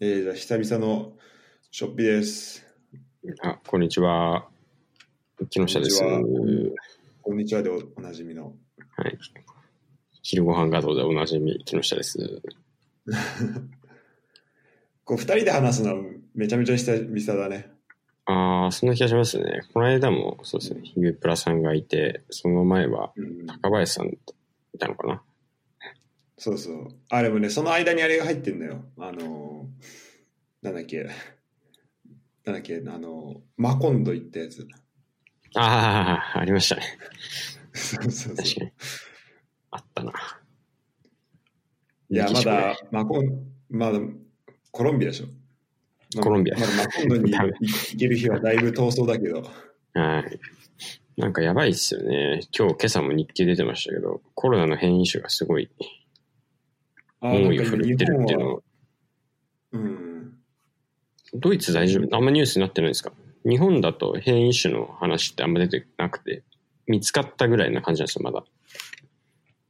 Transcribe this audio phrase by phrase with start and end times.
[0.00, 1.14] えー、じゃあ久々の
[1.72, 2.64] ショッピです。
[3.42, 4.46] あ、こんにちは。
[5.50, 6.00] 木下です。
[7.20, 8.54] こんにちはでおおなじみの。
[9.08, 9.18] い。
[10.22, 12.40] 昼ご飯画像でおなじみ、木下です。
[15.02, 16.00] こう二人で話すの
[16.32, 17.68] めちゃめちゃ久々だね。
[18.26, 19.62] ああ、そんな気がしますね。
[19.74, 24.18] この間も、そうですね、ゆうプラさんがいて、その前はうん、高林さんい
[24.78, 25.24] たのかな。
[26.38, 26.88] そうそう。
[27.10, 28.84] あ、でもね、その間にあれが入ってんだよ。
[28.96, 31.04] あのー、なんだっけ。
[32.44, 34.66] なんだっけ、あのー、マコンド行ったやつ。
[35.56, 36.82] ああ、ありましたね。
[37.72, 38.36] そうそうそう。
[38.36, 38.72] 確かに。
[39.72, 40.12] あったな。
[42.10, 43.24] いや、まだ、マコン、
[43.68, 43.98] まだ、
[44.70, 45.26] コロンビアでしょ。
[46.16, 49.42] まコロンビアまだマコンドに行ける日はだいぶ遠そうだけど。
[49.94, 50.40] はい。
[51.20, 52.42] なんかやばいっすよね。
[52.56, 55.84] 今日、今朝も日記出てましたけど、コロナの変異種がすごいあ
[57.20, 58.62] 猛威を振るってるっていうのを
[59.72, 60.34] うん。
[61.34, 63.12] ドイツ大丈夫あんまニュースになってないですか？
[63.44, 66.42] 日本だと変異種の話ってあんま出てなくて、
[66.86, 68.44] 見つかったぐらいな感じなんですよ、まだ。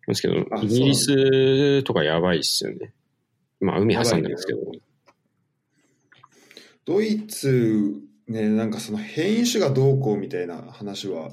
[0.07, 2.93] ですけどあ、イギリスとかやばいっすよね。
[3.61, 4.61] まあ、海挟んでますけど。
[6.87, 11.33] ドイツ、ね、なんかその変異種がどうこうみたいな話は、まあ、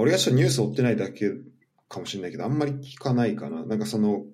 [0.00, 1.30] 俺がちょっとニュース追ってないだけ
[1.88, 3.64] かもしれないけど、あんまり聞かないかな。
[3.64, 4.24] なんかその、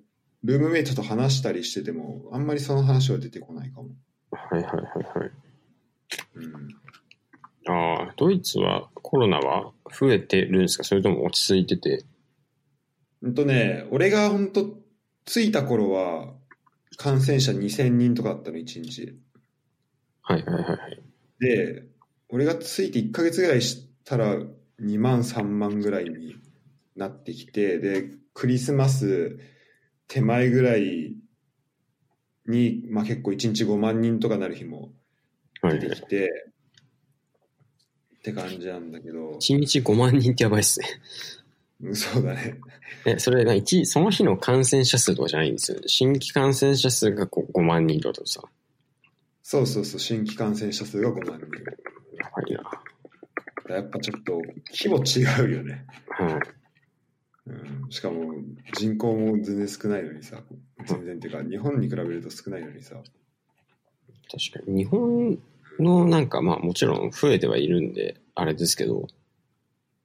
[0.45, 3.89] ルームメイトと話したりしてても、あんまりその話は出てこないかも。
[4.31, 4.83] はいはいはい
[5.19, 5.31] はい。
[6.35, 6.53] うん。
[7.67, 10.83] ああ、ドイツはコロナは増えてるんですか？
[10.83, 12.05] それとも落ち着いてて？
[13.23, 14.77] ほんとね、俺がほんと
[15.25, 16.33] 着いた頃は、
[16.97, 19.17] 感染者2000人とかだったの、1日。
[20.21, 21.01] はいはいはいはい。
[21.39, 21.87] で、
[22.29, 24.35] 俺が着いて1ヶ月ぐらいしたら
[24.79, 26.35] 2万3万ぐらいに
[26.95, 29.39] なってきて、で、クリスマス
[30.07, 31.15] 手前ぐらい
[32.47, 34.91] に、まあ結構1日5万人とかなる日も
[35.61, 36.51] はいはい出てきて、
[38.17, 40.87] って感じなんだけど、1日5万人ってやばいっすね。
[41.81, 42.59] うんそうだね。
[43.05, 45.87] え、それな、一その日の感染者数とかじゃないんですよね。
[45.87, 48.41] 新規感染者数がこう5万人ってことさ。
[49.43, 51.47] そうそうそう、新規感染者数が5万人。
[52.17, 52.53] やばい
[53.69, 53.75] な。
[53.75, 54.41] やっぱちょっと
[54.71, 55.85] 規模違うよね。
[56.09, 56.64] はい。
[57.47, 58.33] うん、しかも
[58.73, 60.41] 人口も全然少ないのにさ、
[60.85, 62.95] 全然っていうか日本に比べると少ないのにさ、
[64.31, 64.83] 確かに。
[64.83, 65.37] 日本
[65.79, 69.07] のなんかまあもちろん増えてはいるんで、あれですけど、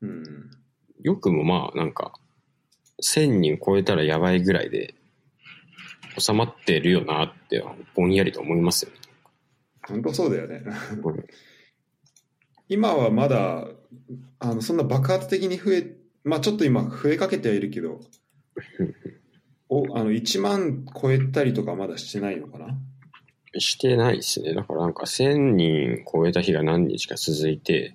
[0.03, 0.51] うん、
[1.03, 2.13] よくもまあなんか、
[3.03, 4.95] 1000人超えたらやばいぐらいで、
[6.19, 7.65] 収まってるよなって、
[7.95, 8.97] ぼんやりと思いますよね。
[9.89, 10.63] 本当そうだよね。
[11.03, 11.25] うん
[12.73, 13.67] 今はまだ
[14.39, 18.01] あのそんな爆発的に増え、まあちょっと今増えかけてはいるけど、
[19.69, 22.77] おあの1万超えたりとかまだしてないのかな？
[23.59, 24.55] してないですね。
[24.55, 27.95] だからなんか1000人超えた日が何日か続いて、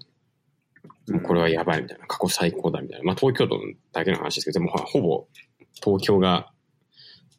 [1.10, 3.06] もうこれはやばいみたいな、過去最高だみたいな。
[3.06, 3.60] まあ東京都
[3.94, 5.28] だけの話ですけど、でもほぼ
[5.76, 6.52] 東京が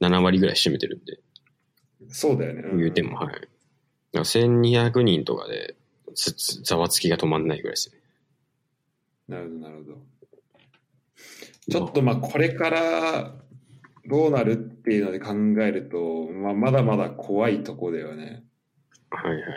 [0.00, 1.18] 7割ぐらい占めてるんで、
[2.08, 2.62] そうだよね。
[2.62, 3.34] うん言うても、はい。
[3.34, 3.48] だか
[4.12, 5.76] ら1200人とかで
[6.64, 7.98] ざわつきが止まんないぐらいですね。
[9.28, 9.98] なるほど、なるほど。
[11.71, 13.34] ちょっとまあこれから
[14.06, 15.32] どうなるっていうので考
[15.62, 18.44] えると、まあ、まだまだ怖いとこだよね。
[19.10, 19.50] はいはいはい。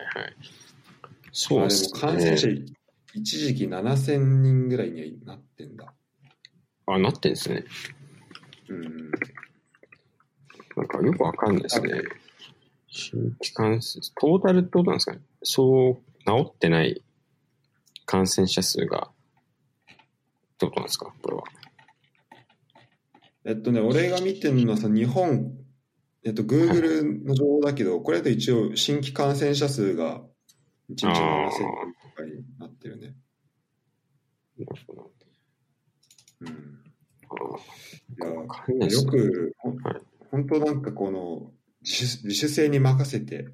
[1.31, 2.65] そうあでですも感染者ね。
[3.13, 5.93] 一時期7000人ぐらいにはなってんだ。
[6.87, 7.63] あ、なってんですね。
[8.69, 9.11] うん。
[10.75, 12.01] なんかよくわかんないですね。
[12.87, 15.21] 新規感染、トータルってことなんですかね。
[15.43, 17.03] そう、治ってない
[18.05, 19.95] 感染者数が、っ
[20.57, 21.13] てことなんですか？
[21.21, 21.43] これは。
[23.45, 25.53] えっとね、俺が見てるのはさ、日本、
[26.23, 30.21] えっと、Google の情報だけど、これだと一応新規感染者数が
[30.89, 33.15] 1日7000人とかになってるね。
[34.57, 35.11] なるほど
[36.41, 36.49] うん。
[38.17, 39.05] いやよね。
[39.05, 39.55] く、
[40.31, 41.51] 本当なんかこの
[41.81, 43.47] 自主自主性に任せて、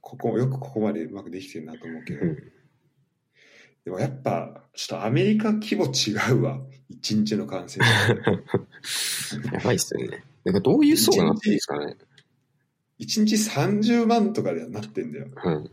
[0.00, 2.38] ここ、よくここまでうまくできてるなと思うけど、うん
[3.84, 9.50] でもやっぱ、ちょっとアメリカ規模違うわ、一日の感染者。
[9.52, 10.22] やばいっすよね。
[10.44, 11.96] なんかどういう層がなってるんですかね。
[12.98, 15.26] 一日30万とかでなってんだよ。
[15.44, 15.70] うん。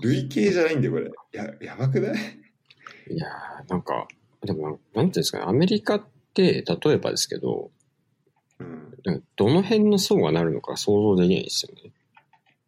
[0.00, 1.10] 累計じゃないんだよ、これ。
[1.32, 2.14] や、やばくない？
[3.10, 4.06] いやー、なんか、
[4.42, 6.02] でもなん、ていうんですかね、アメリカっ
[6.34, 7.70] て、例えばですけど、
[8.58, 9.24] うん。
[9.36, 11.90] どの辺の層がなるのか想像できないですよね。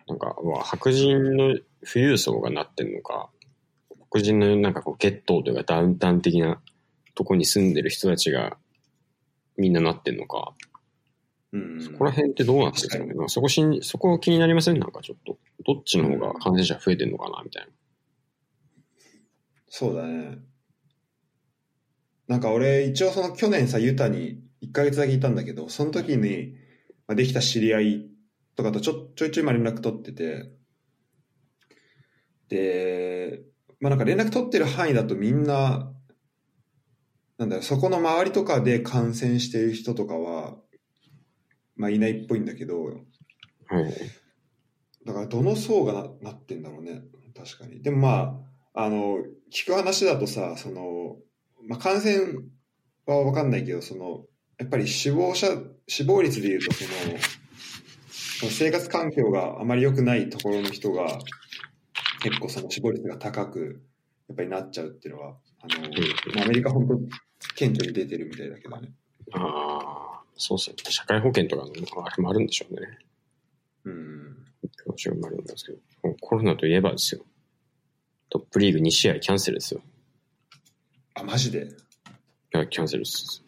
[0.08, 1.56] なんか、まあ白人の
[1.86, 3.30] 富裕層がなってんのか、
[4.14, 6.60] 黒人のなんかこう、ゲットというかダウンタウン的な
[7.16, 8.56] とこに住んでる人たちが
[9.56, 10.54] みんななってんのか、
[11.52, 11.80] うん。
[11.80, 13.06] そこら辺ってどうなってるんですかね。
[13.06, 14.78] 確まあそこしん、そこ気になりません？
[14.78, 15.36] なんかちょっと。
[15.66, 17.68] どっちの方が感染者増えてんのかなみたいな。
[19.68, 20.38] そうだね。
[22.28, 26.54] なんか俺、一応その去年さ、ユタに1ヶ月だけいたんだけど、その時に、
[27.08, 28.10] まあ、できた知り合い
[28.54, 30.52] とかとちょちょいちょいまあ連絡取ってて、
[32.48, 33.42] で、
[33.80, 35.92] まあなんか連絡取ってる範囲だとみんな、
[37.38, 40.56] なんだろう、そこの周りとかで感染している人とかは、
[41.76, 42.90] まあいないっぽいんだけど、は
[43.80, 43.94] い。
[45.06, 47.02] だからどの層がななってんだろうね。
[47.36, 47.82] 確かに。
[47.82, 48.40] でもま
[48.74, 49.18] ああの
[49.52, 51.16] 聞く話だとさその、
[51.68, 52.18] まあ、感染
[53.06, 54.24] は分かんないけどその
[54.58, 55.46] やっぱり死亡者
[55.86, 56.90] 死亡率でいうとその
[58.10, 61.18] その生活環境があまり良くないところの人が
[62.24, 63.82] 結構その死亡率が高く
[64.28, 65.80] やっぱりなっちゃうっていうのはあの、
[66.34, 66.98] まあ、アメリカ本当
[67.54, 68.92] 顕著に出てるみたいだけどね
[69.32, 70.76] ああ、そうですね。
[70.88, 71.72] 社会保険とかの
[72.04, 72.80] あれもあるんでしょうね。
[73.84, 74.36] うん
[74.86, 75.78] 教師がもあるんですけど。
[76.20, 77.24] コロナといえばですよ。
[78.30, 79.80] トップリーグ2試合キャンセルですよ。
[81.14, 81.66] あマジで？
[81.66, 81.68] い
[82.50, 83.42] や、キャンセルです。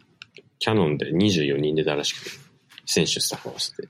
[0.58, 2.30] キャノンで24人出たらしくて、
[2.86, 3.88] 選手、スタッフ合わせて。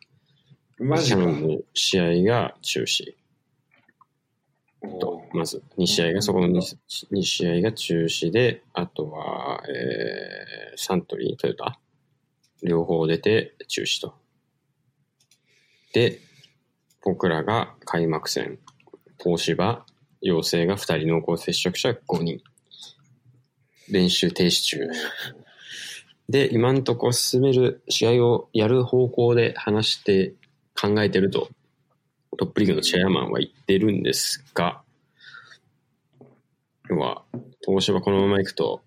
[0.78, 3.25] マジかキャノンの試合が中止お
[4.82, 6.76] とー、まず2試合が、そこの 2,
[7.12, 11.78] 2試合が中止で、あとは、えー、サントリー、トヨタ、
[12.62, 14.14] 両方出て中止と。
[15.92, 16.20] で、
[17.02, 18.58] 僕らが開幕戦、
[19.22, 19.86] 東芝、
[20.20, 22.40] 陽性が2人濃厚接触者5人。
[23.88, 24.90] 練習停止中。
[26.28, 30.34] で、今んとこ進める試合をやる方向で話して
[30.80, 31.48] 考えてると、
[32.36, 34.82] トップリーグのチェアマンは言ってるんですが、
[36.88, 37.24] 要は、
[37.64, 38.82] 東芝このまま行くと、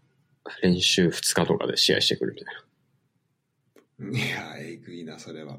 [0.61, 4.17] 練習2日とかで試合してくるみたいな。
[4.17, 5.57] いやえぐいなそれは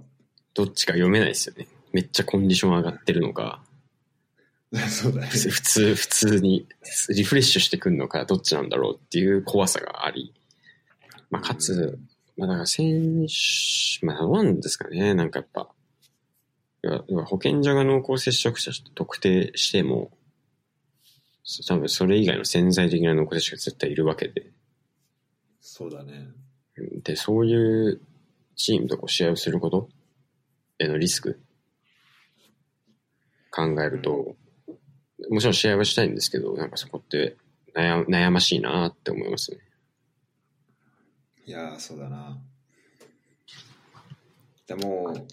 [0.54, 1.68] どっちか読めないですよね。
[1.92, 3.62] めっちゃコンディション上がってるのか、
[4.88, 6.66] そうだね普通、普通、に
[7.08, 10.32] リフレッシュしてくるのか、どっちなんだろうっていう怖さがあり。
[11.30, 11.98] まあ、かつ、
[12.36, 15.68] まあ、だから選手、まあ、どうなんですかね、なんかやっぱ、
[16.82, 20.10] 要は要は保健所が濃厚接触者と特定しても、
[21.66, 24.50] 多分それ以外の潜在的な濃厚接触者が絶対いるわけで、
[25.60, 26.28] そうだね。
[27.02, 28.00] で、そういう
[28.56, 29.88] チームとこう試合をすること
[30.78, 31.40] へのリスク
[33.50, 34.36] 考えると、
[35.28, 37.36] もちろん試合はしたいんですけど、なんかそこって
[37.74, 39.58] 悩悩ましいなって思いますね。
[41.46, 42.38] いやーそうだな。
[44.66, 45.26] でも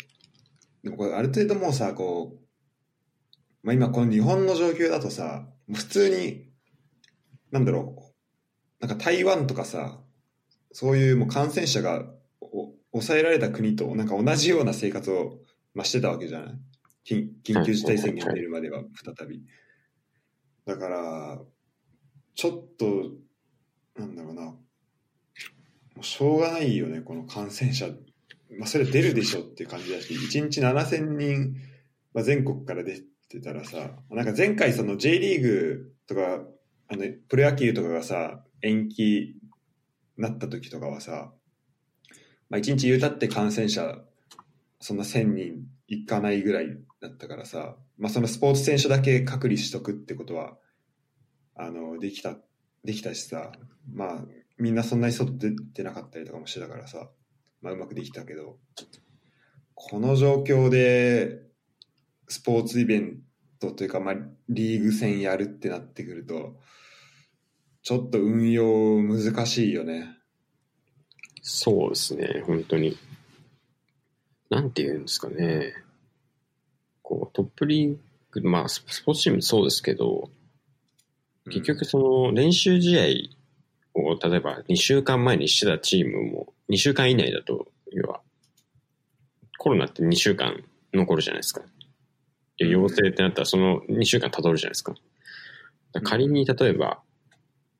[0.87, 6.49] でもこれある程度もうさこう、まあ、今この日本の状況だとさ普通に
[7.51, 8.13] なんだろ
[8.81, 9.99] うなんか台湾とかさ
[10.71, 12.05] そういうもう感染者が
[12.39, 15.39] お抑えられた国となんか同じような生活を、
[15.73, 16.55] まあ、してたわけじゃない？
[17.05, 19.43] 緊緊急事態宣言が出るまでは再び。
[20.65, 21.41] だから
[22.33, 23.11] ちょっと
[23.99, 24.41] なんだろうな。
[24.43, 24.57] も
[26.01, 27.87] うしょうがないよね、この感染者。
[28.51, 31.55] まあ、それ出るでしょっていう感じだし、1日7000人、
[32.13, 36.43] まあ、全国から出てたらさ、なんか前回その J リーグとか、
[36.89, 39.35] あの、プロ野球とかがさ、延期
[40.17, 41.31] なった時とかはさ、
[42.49, 43.99] まあ、1日言うたって感染者、
[44.79, 50.57] そんな1000人いかないぐらいだったからさ、まあ、そのスポーツ選手だけ隔離しとくってことは、
[51.55, 52.37] あの、できた、
[52.83, 53.51] できたしさ、
[53.91, 54.25] まあ、
[54.57, 57.09] みんなそんなに外出てなかったりとかもしてたからさ、
[57.61, 58.57] まあ、うまくできたけど、
[59.73, 61.41] この状況で、
[62.27, 63.21] スポーツイベン
[63.59, 64.15] トというか、まあ、
[64.49, 66.59] リーグ戦やるってなってくると、
[67.83, 70.17] ちょっと運用難しいよね。
[71.41, 72.97] そうですね、本当に。
[74.49, 75.73] なんて言うんですかね。
[77.01, 77.97] こう、トップリー
[78.31, 80.29] グ、まあ、ススポーツチームそうですけど、
[81.45, 83.36] 結局その練習試合
[84.05, 88.21] を例えば2週間前にしてたチームも2週間以内だと、要は、
[89.57, 90.63] コロナって2週間
[90.93, 91.61] 残るじゃないですか。
[92.57, 94.93] で陽性ってなったらその2週間たどるじゃないですか。
[95.93, 97.01] だから仮に例えば、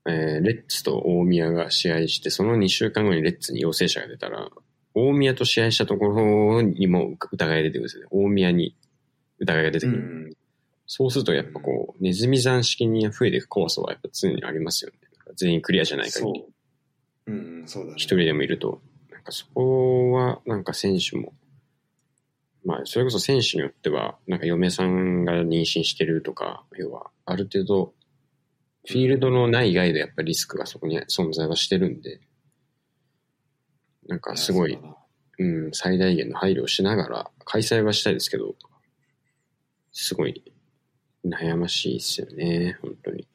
[0.08, 4.50] えーレッツと大宮が試合して、その2週間後にレッツに陽性者が出たら、
[4.94, 8.08] 大宮と試合したところにも疑いが出てくるんですよね。
[8.12, 8.76] 大宮に
[9.40, 10.04] 疑いが出てうくる。
[10.30, 10.34] ん。
[10.88, 14.98] そうするとやっぱこう、ネズミ山式に増えていく怖さはやっぱ常にありますよね。
[15.36, 16.46] 全員クリアじゃない限そうり。。
[17.28, 17.94] うん、そうだね。
[17.98, 18.82] 一人でもいると。
[19.12, 21.34] なんかそこは、なんか選手も、
[22.66, 27.94] まあ、それこそ選手によっては、なんか嫁さんが妊娠してるとか、要は、ある程度、
[28.86, 32.22] フィールドのない外でやっぱりリスクがそこに存在はしてるんで、
[34.08, 34.80] なんかすごい
[35.40, 38.56] うん、最大限の配慮をしながら開催はしたいですけど、
[39.92, 40.44] すごい
[41.26, 43.28] 悩ましいですよね、本当に。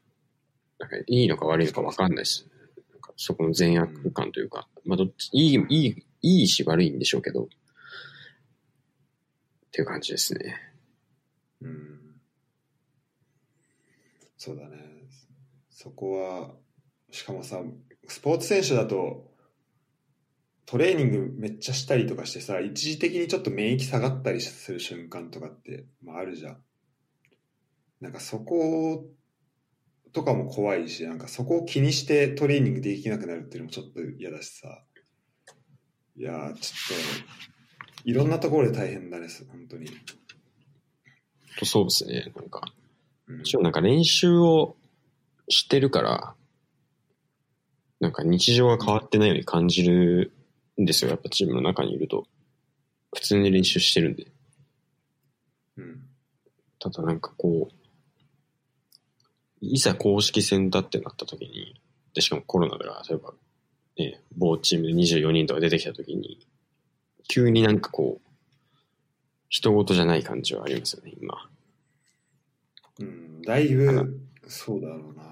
[0.83, 2.45] なんかいいのか悪いのか分かんないです。
[2.91, 7.47] なんかそこの善悪感というか、まあどっち、いい、いい、いいし悪いんでしょうけど、っ
[9.71, 10.57] ていう感じですね。
[11.61, 12.01] うん。
[14.37, 14.77] そうだね。
[15.71, 16.51] そこは、
[17.13, 17.63] しかもさ、
[18.09, 19.31] スポーツ選手だと、
[20.67, 26.65] トレーニングめっちゃしたりとかしてさ、一時的にちょっと免疫下がったりする瞬間とかって、まあ、あるじゃん。
[28.01, 29.07] なんかそこ
[30.13, 34.85] とかも怖いし、なんかそこを気にしてトレーニングできなくなるっていうのもちょっと嫌だしさ。
[36.17, 39.87] いやー、ちょっと、いろんなところで大変だね、本当に。
[41.59, 42.61] とそうですね、なんか。
[43.29, 44.77] うんもちろんなんか練習を
[45.49, 46.35] してるから、
[48.01, 50.33] なんか日常が変わってないように感じる
[50.81, 52.27] んですよ、やっぱチームの中にいると。
[53.15, 54.27] 普通に練習してるんで。
[55.77, 56.03] うん。
[56.79, 57.82] ただなんかこう、
[59.63, 61.81] いざ公式戦だってなった時に、
[62.15, 63.33] で、しかもコロナで、例えば、
[63.97, 66.47] ね、某チームで24人とか出てきた時に、
[67.29, 68.29] 急になんかこう、
[69.49, 71.49] 人事じゃない感じはありますよね、今。
[72.99, 75.23] うん、だいぶ、そうだろうな。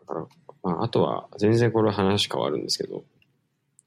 [0.00, 0.26] だから、
[0.62, 3.04] まあ、あとは、全然これは話変わるんですけど、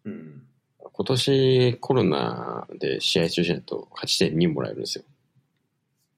[0.06, 0.44] うん。
[0.80, 5.04] 今年コロナで試合中止だと勝ち点2もらえるんですよ。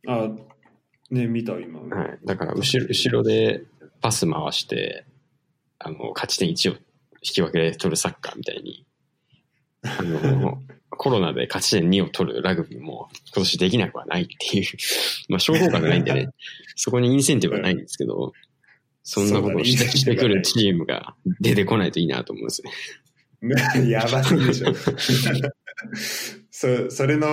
[0.07, 0.29] あ、
[1.11, 1.79] ね、見た、今。
[1.79, 2.19] はい。
[2.25, 3.63] だから後ろ、後ろで
[4.01, 5.05] パス回して、
[5.79, 6.79] あの、勝ち点1を引
[7.21, 8.85] き分けで取るサッカーみたいに、
[9.81, 10.61] あの、
[10.91, 14.65] コロナで勝ち点2を取るラグビーも今年できなくはないっていう、
[15.29, 16.29] まあ、商法がないんでね、
[16.75, 18.33] そこにインセンティブはないんですけど、
[19.03, 23.89] そんなことをしてくるチームが出てこないといいなと思うんですね。
[23.89, 24.73] やばすぎでしょ。
[26.51, 27.27] そそれの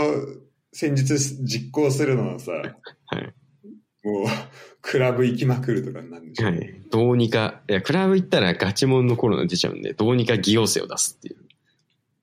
[0.72, 2.62] 戦術実行するのはさ、は
[3.18, 3.34] い。
[4.06, 4.26] もう、
[4.82, 6.46] クラブ行きまくるとかになるんでしょ。
[6.46, 6.80] はい。
[6.92, 11.36] どうにか、いや、クラブ行ったらガチモンのコロナ出ちゃうんで、どうにか偽陽性を出すっていう。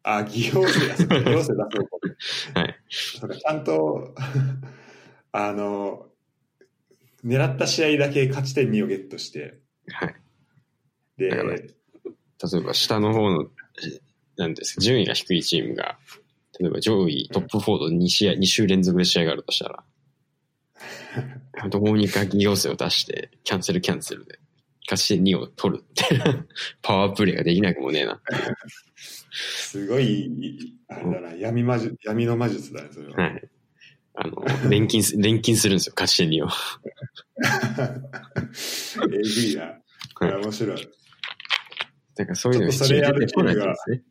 [0.04, 1.20] あ、技能生だ。
[1.20, 1.88] 技能生だそう
[2.54, 2.60] か。
[2.62, 2.76] はい。
[2.90, 4.16] そうかちゃんと、
[5.34, 6.08] あの、
[7.26, 9.60] 狙った試合だけ勝ち点2をゲットして、
[9.90, 10.16] はい。
[11.18, 13.48] で、例えば下の方の、え
[14.38, 15.98] なんですか、順位が低いチームが、
[16.60, 19.84] 例えば上位トップ4と2試合、2週連続で試合があるとしたら、
[21.70, 24.40] どうにか偽陽性を出して、キャンセルキャンセルで、
[24.90, 26.04] 勝ち点2を取るって、
[26.82, 28.22] パワープレイができなくもねえな。
[29.32, 33.16] すごい、あれだな、闇魔術、闇の魔術だね、それは。
[33.16, 33.50] はい。
[34.16, 36.50] あの、錬金す、 錬金するんですよ、勝ち点2を。
[39.06, 39.18] えぐ
[39.52, 39.80] いな。
[40.16, 40.90] これ面白い。
[42.16, 44.04] だからそういうのれやる出てこないんですね。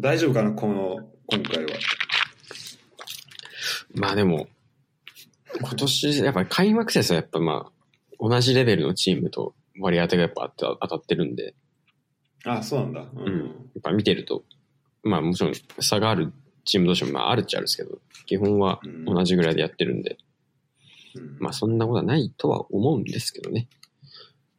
[0.00, 1.70] 大丈夫かな、この、今回は。
[3.94, 4.48] まあでも、
[5.60, 7.72] 今年、やっぱり開幕節はやっぱまあ、
[8.18, 11.54] 同じレベルのチームと割り当てがやっぱ当た当たってるんで、
[12.44, 13.00] あ、そうなんだ。
[13.00, 13.46] ううん。
[13.46, 14.44] やっぱ見てると、
[15.02, 16.32] まあもちろん差がある
[16.64, 20.18] チーム同士もまああるっちゃあるんですけど、基本は同じぐらいでやってるんで、
[21.14, 21.36] うん。
[21.40, 23.68] まあそんなことはないとは思うんですけどね。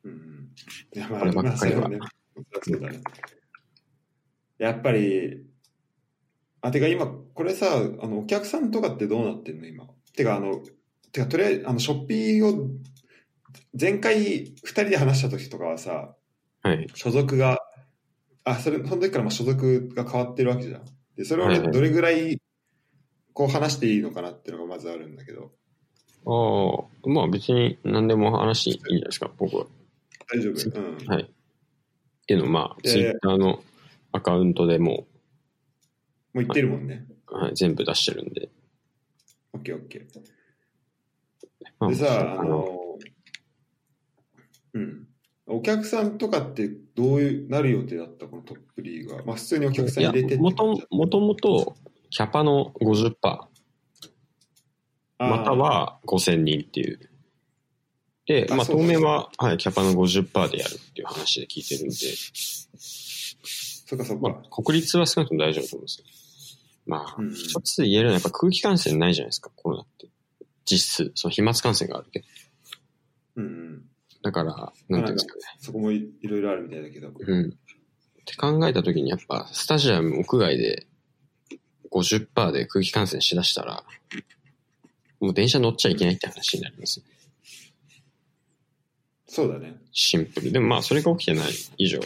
[0.04, 0.50] うん。
[0.94, 1.82] いやまあこればっかりは。
[1.82, 2.08] まあそれね。
[2.62, 3.01] そうだね。
[4.58, 5.46] やっぱり、
[6.62, 7.68] あ、てか今、これさ、
[8.01, 9.88] あの、お客さんとかってどうなってんの今？
[10.16, 10.62] てか、あの、
[11.11, 12.69] てか、とりあえず、あの、ショッピーを、
[13.79, 16.15] 前回二人で話した時とかはさ、
[16.63, 16.87] はい。
[16.95, 17.59] 所属が、
[18.43, 20.85] あ、それ、その時からまあ所属が変わってるわけじゃん。
[21.15, 22.41] で、それをはいはいどれぐらい、
[23.33, 25.51] こう話していいのかなっていうのがまずあるんだけど、
[26.25, 29.67] ああ、まあ別に何でも話していいんじゃないですか、僕は。
[30.33, 30.79] 大丈夫？
[30.79, 31.07] うん。
[31.07, 31.23] はい。
[31.23, 31.25] っ
[32.25, 33.63] ていうのをまあ、でツイッターの
[34.11, 35.07] アカウントでも
[36.33, 37.05] もう言ってるもんね。
[37.29, 38.49] う、はい、全部出してるんで。
[39.53, 40.03] オッケーオッケー。
[41.79, 42.79] まあでさ、ああの、の、
[44.74, 45.07] うん。
[45.50, 49.24] お客さんとかってどういうなる予定だったこのトップリーグは？
[49.25, 51.77] まあ普通にお客さん入れてってもともともと、
[52.10, 57.00] キャパの50%、あーまたは5000人っていう。
[58.25, 62.67] で、まあ当面は、はい、キャパの50%でやるっていう話で聞いてるんで、そ
[63.96, 64.29] っかそっか。
[64.29, 66.05] まあ国立は少なくとも大丈夫だと思うんですよ。
[66.88, 70.10] まあ、うん一つ言えるのはやっぱ空気感染ないじゃないですか、コロナって。
[70.69, 72.25] 実質、その飛沫感染があるけど。
[73.38, 73.83] うんうん。
[74.21, 75.41] だから、なんていうんですかね。
[75.59, 77.09] そこもいいろいろあるみたいだけど。
[77.17, 77.50] うん。
[77.50, 77.53] っ
[78.25, 80.86] て考えたときにやっぱスタジアム屋外で
[81.91, 83.83] 50%で空気感染しだしたら、
[85.19, 87.01] もう電車乗っちゃいけないって話になります。
[89.27, 89.79] そうだね。
[89.91, 90.51] シンプル。
[90.51, 92.00] でもまあそれが起きてない以上、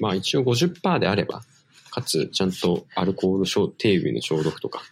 [0.00, 1.42] まあ一応50%であれば、
[1.90, 4.82] かつちゃんとアルコール消、手指の消毒とか。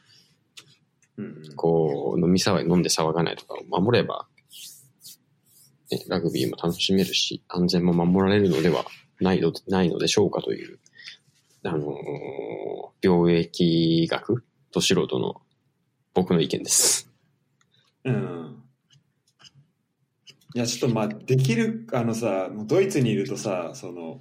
[1.57, 4.27] こう、飲み騒い、飲んで騒がないとかを守れば、
[5.91, 8.85] ね、ラグビーも楽しめるし、安全も守られるのでは
[9.21, 10.79] ないのないのでしょうかという、
[11.65, 11.91] あのー
[13.03, 15.41] 病疫学と素人の
[16.13, 17.11] 僕の意見です。
[18.05, 18.63] うん。
[20.55, 24.21] いや、ちょっとまあ、できる、あのさ、もうドイツにいるとさ、その、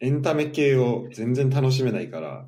[0.00, 2.46] エンタメ系を全然楽しめないから、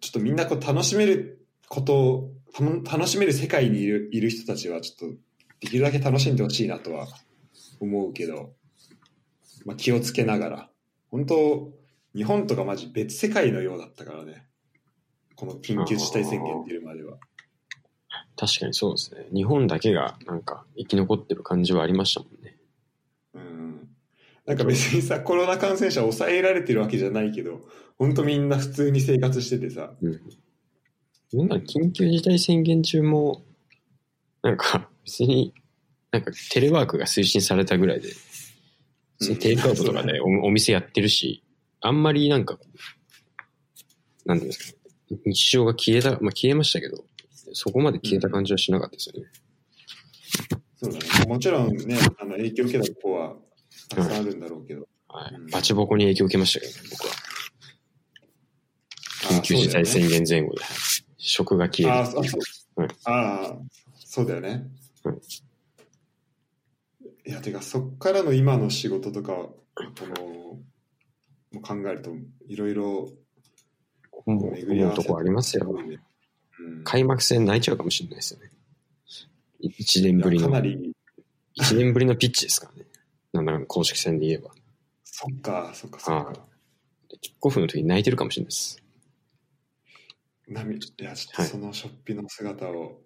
[0.00, 5.16] ちょっとみんなこう楽しめること楽しめる世界にいるいる人たちは、ちょっと、
[5.60, 7.06] できるだけ楽しんでほしいなとは
[7.80, 8.52] 思うけど、
[9.64, 10.70] まあ、気をつけながら。
[11.10, 11.72] 本当、
[12.14, 14.46] 日本とかマジ別世界のようだったからね。
[15.36, 17.18] この緊急事態宣言出るまでは。
[18.36, 19.26] 確かにそうですね。
[19.32, 22.56] 日本だけがなんか生き残ってる感じはありましたもんね。
[23.34, 23.88] うん
[24.44, 27.60] なんか別にさ、コロナ感染者抑えられてるわけじゃないけど、
[27.98, 30.20] 本当みんな普通に生活しててさ、うん。
[31.32, 33.42] なんか緊急事態宣言中も、
[34.42, 35.54] なんか 別に、
[36.10, 38.10] なんかテレワークが推進されたぐらいで、
[39.36, 41.42] テイクアウトとかでおお店やってるし、
[41.80, 42.58] あんまりなんか、
[44.26, 44.78] なんていうんですか、
[45.24, 47.04] 日常が消えた、まあ消えましたけど、
[47.52, 49.30] そこまで消えた感じはしなかったですよね。
[50.76, 51.26] そうだね。
[51.26, 53.36] もちろんね、あの影響を受けたとこは
[53.88, 54.88] たくさんあるんだろうけど。
[55.08, 55.46] はいうん。
[55.46, 57.14] バチボコに影響を受けましたけどね、僕は。
[59.24, 60.24] あ緊急事態宣言。
[60.24, 60.64] 言前後で。
[61.24, 62.28] 食が消えるっていう。
[62.28, 62.38] そ
[62.76, 63.56] うああ、
[63.94, 64.66] そうだよね。
[65.04, 65.20] うん
[67.24, 69.54] いや、てか、そっからの今の仕事とか、こ
[70.00, 70.60] の、も
[71.54, 72.10] う考えると、
[72.48, 73.12] いろいろ
[74.26, 75.70] もう思うとこありますよ。
[75.70, 76.00] うん
[76.84, 78.50] 開幕戦泣いちゃうかもしれないですよね。
[79.60, 80.92] い一年ぶりのかなり、
[81.54, 82.86] 一年ぶりのピッチですからね。
[83.32, 84.50] なんだか公式戦で言えば。
[85.02, 86.46] そっか、そっか、そっか。
[87.20, 88.81] キックオフの時に泣いてるかもしれないです。
[90.52, 93.00] 涙いや、ちょっとはいそのショッピの姿を、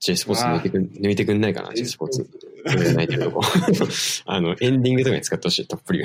[0.00, 2.28] J スポーツ抜いてくん抜いてくんないかな、J スポーツ。
[2.64, 3.40] 泣いてるとこ。
[4.26, 6.00] あの、 エンディングとかに使ってほしい、たっぷり。
[6.00, 6.02] い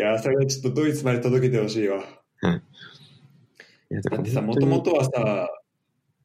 [0.00, 1.98] や、それはちょっとドイツまで届けてほしいわ。
[1.98, 5.48] いや、だだってさ、もともとはさ、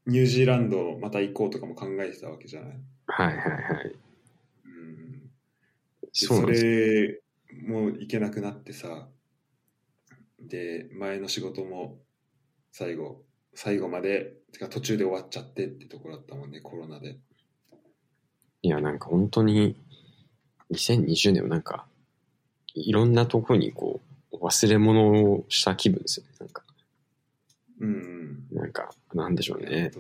[0.05, 2.77] ニュージーランドまた行こうとかも考えてたわけじゃない？
[3.07, 3.95] はいはいはい。
[4.65, 5.29] うん、で
[6.13, 6.45] そ。
[6.45, 7.21] れ
[7.67, 9.09] も行けなくなってさ、
[10.47, 11.99] で、前の仕事も
[12.71, 17.17] 最後、最後まで、てか途中で終わっちゃってってところだったもんね、コロナで。
[18.61, 19.75] いや、なんか本当に、
[20.71, 21.85] 2020年はなんか、
[22.73, 26.31] いろんなとこにこう、忘れ物をした気分ですよね。
[26.39, 26.63] なんか、
[27.79, 28.47] うん。
[28.51, 29.91] なんか、なんでしょうね。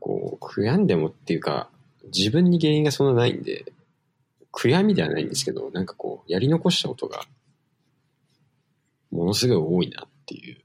[0.00, 1.70] こう、悔やんでもっていうか、
[2.12, 3.72] 自分に原因がそんなないんで、
[4.52, 7.20] 悔やみではないんですけど、なんかこう、やり残したことが、
[9.10, 10.58] ものすごい多いなっていう、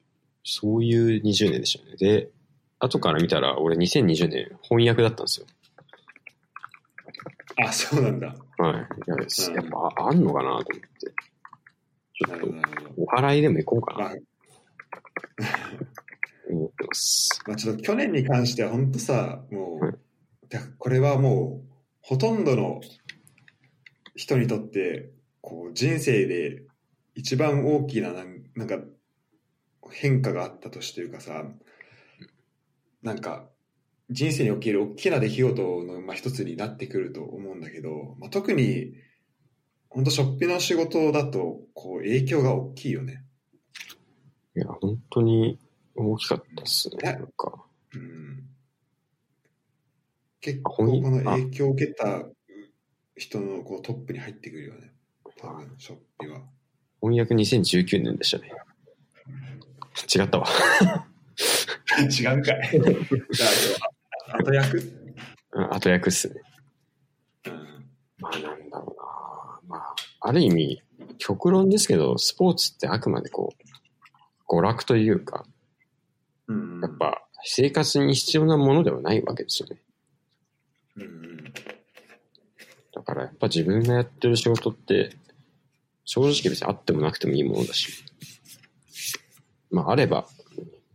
[0.44, 1.96] そういう20年でしたね。
[1.98, 2.30] で、
[2.80, 5.48] 後から見たら、俺2020年翻訳だったんですよ。
[7.66, 8.28] あ、そうなんだ。
[8.28, 8.74] はい。
[8.74, 10.70] いや、やっぱああんのかなと思って。
[12.14, 13.02] ちょっと。
[13.02, 14.22] お祓いでも行こうかまあなと
[16.52, 17.42] 思ってます。
[17.48, 19.96] まあ、ちょっと去年に関しては本当さ、もう、はい
[20.54, 22.82] だこれはもう、ほとんどの
[24.16, 25.10] 人にとって、
[25.42, 26.64] こう、人生で
[27.16, 28.80] 一番大きななん、なんか、
[29.92, 31.46] 変化があった年というかさ、
[33.02, 33.50] なんか、
[34.10, 38.94] 人生における大きな出来事の、まあ、一つになってくると思うんだけど、まあ、特に、
[39.90, 43.24] 本当ショッピの仕事だと、こう、影響が大きいよね。
[44.56, 45.60] いや、本当に
[45.96, 46.96] 大きかったっすね。
[47.04, 47.14] え？
[47.14, 48.50] なんか、うん
[50.42, 52.26] 結構この影響を受けた
[53.16, 54.92] 人のこうトップに入ってくるよね。
[55.38, 56.42] 多分、ショッピは。
[57.04, 58.50] 翻訳2019年でしたね。
[60.16, 60.48] 違ったわ。
[62.00, 62.80] 違うかい。
[64.42, 64.78] 後役
[65.52, 66.42] うん後役っすね。
[67.48, 67.54] うん。
[68.20, 68.96] まあなんだろ
[69.68, 69.76] うな。
[69.76, 70.82] まあ、ある意味、
[71.18, 73.54] 極論ですけど、スポーツってあくまでこ
[74.48, 75.46] う、娯楽というか、
[76.48, 76.80] うん。
[76.82, 79.78] やっぱ生活に必要なものではないわけですよね。
[80.96, 81.54] うんうん。
[82.94, 85.18] だからやっぱ自分がやってる仕事って、
[86.06, 87.90] 正直別にあってもなくてもいいものだし、
[89.72, 90.28] まああれば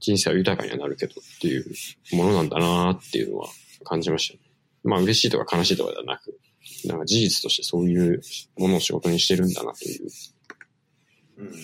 [0.01, 1.67] 人生は豊かにはなるけどっていう
[2.13, 3.49] ものなんだなっていうのは
[3.85, 4.41] 感じましたね。
[4.85, 6.39] まあ嬉しいとか悲しいとかではなく、
[6.87, 8.21] なんか事実としてそういう
[8.57, 10.35] ものを仕事にしてるんだなという、ち
[11.39, 11.53] うんうん。
[11.53, 11.57] ょ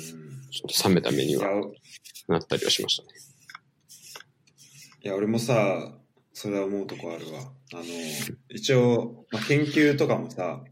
[0.69, 1.51] っと冷めた目にはい
[2.29, 3.09] なったりはしましたね。
[5.05, 5.93] や俺もさ、
[6.33, 7.41] それは思うとこあるわ。
[7.75, 7.83] あの、
[8.49, 10.65] 一応、まあ、研究とかもさ、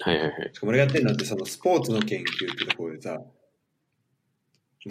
[0.00, 0.50] はいはいはい。
[0.52, 3.20] しかも俺がやってるのってそのスポーツの研究ってところでさ、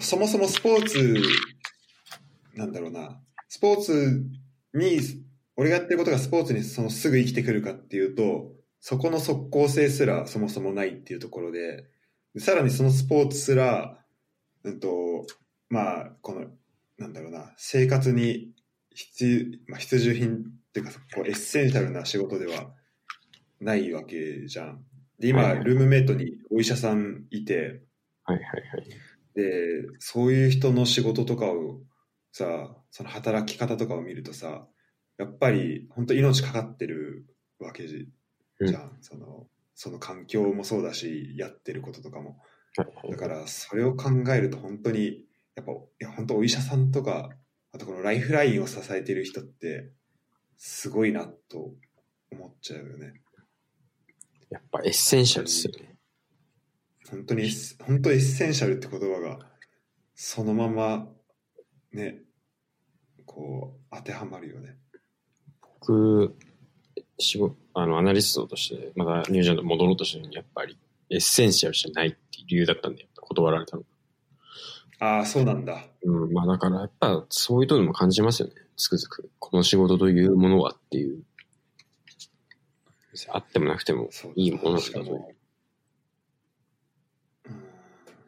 [0.00, 1.16] そもそもスポーツ、
[2.54, 4.24] なんだろうな、スポーツ
[4.74, 5.00] に、
[5.56, 11.86] 俺がやってることがスポーツにそのすぐ生きてくるかっていうと、そこの即効性すらそもそもないっていうところで、
[12.36, 13.98] さらにそのスポーツすら、
[14.62, 15.26] うんと、
[15.70, 16.46] まあ、この、
[16.98, 18.52] なんだろうな、生活に
[18.94, 22.70] 必,、まあ、必需品っていうか、こうエッセンシャルな仕事では
[23.60, 24.84] ないわけじゃん。
[25.18, 27.82] で、今、ルームメイトにお医者さんいて、
[28.24, 28.88] はいはいはい。
[29.34, 31.80] で、そういう人の仕事とかを
[32.32, 34.66] さ、その働き方とかを見るとさ、
[35.18, 37.26] やっぱり本当命かかってる
[37.58, 38.08] わけじ
[38.60, 38.98] うんじゃん。
[39.00, 42.38] その、その環境もそうだし、やってることとかも。
[43.10, 45.24] だから、それを考えると本当に、
[45.56, 47.30] やっぱ、いや、本当お医者さんとか、
[47.72, 49.92] あとこのライフラインを支えてる人って、
[50.56, 51.74] すごいなと
[52.32, 53.22] 思っちゃうよね。
[54.50, 55.96] やっぱエッセンシャルですよね。
[57.10, 59.38] 本当にエッセ、本当エッセンシャルって言葉が、
[60.14, 61.08] そのまま、
[61.92, 62.22] ね、
[63.24, 64.76] こう、当てはまるよね。
[65.80, 66.36] 僕、
[67.18, 70.76] 仕事、あの、アナリストとして、またニュージーランドに戻ろうとしてるのに、やっぱり、
[71.10, 73.84] エッセンシャルじゃないっていう理由だったんで、断られたの。
[75.00, 75.86] ああ、そうなんだ。
[76.02, 78.54] うん、まあだから、やっぱ、そういうところも感じますよね。
[78.76, 79.30] つくづく。
[79.38, 81.22] この仕事というものはっていう。
[83.30, 84.78] あってもなくてもいいもの。
[84.78, 85.32] しかも、
[87.46, 87.52] うん、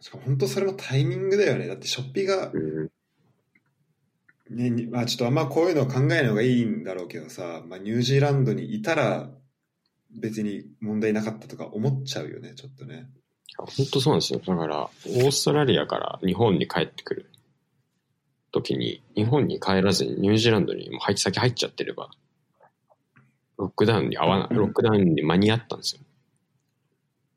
[0.01, 1.67] しかも本当それもタイミングだよね。
[1.67, 2.91] だって、ショッピが、うん、
[4.51, 9.31] ね、にまあちょっとあんまこういうのを考えない方がいいんだろうけどさ、まあニュージーランドにいたら、
[10.11, 13.09] 別に問題なかったとか思っちゃうよね、ちょっとね。
[13.57, 14.41] 本当そうなんですよ。
[14.41, 17.31] だから、オーストラリアから日本に帰ってくる
[18.53, 22.11] 時に、日本に帰らずにニュージーランドにもう入先入っちゃってれば、
[23.61, 26.01] ロックダウンに合わない、うんロックダウンに間に合ったんですよ。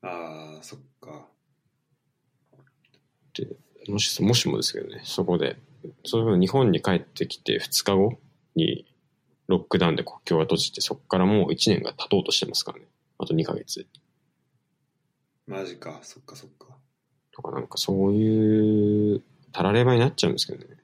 [0.03, 1.27] ああ、そっか。
[3.89, 5.57] もしもしもですけどね、そこで、
[6.05, 8.19] それ日本に帰ってきて2日後
[8.55, 8.86] に
[9.47, 12.86] ロックダウンで国境が閉じて、そこからもう1年が経とうとしてますからね。
[13.17, 13.86] あと2ヶ月。
[15.45, 16.67] マジか、そっかそっか。
[17.33, 20.77] とかなんかそういう、たらればになっちゃうんですけどね。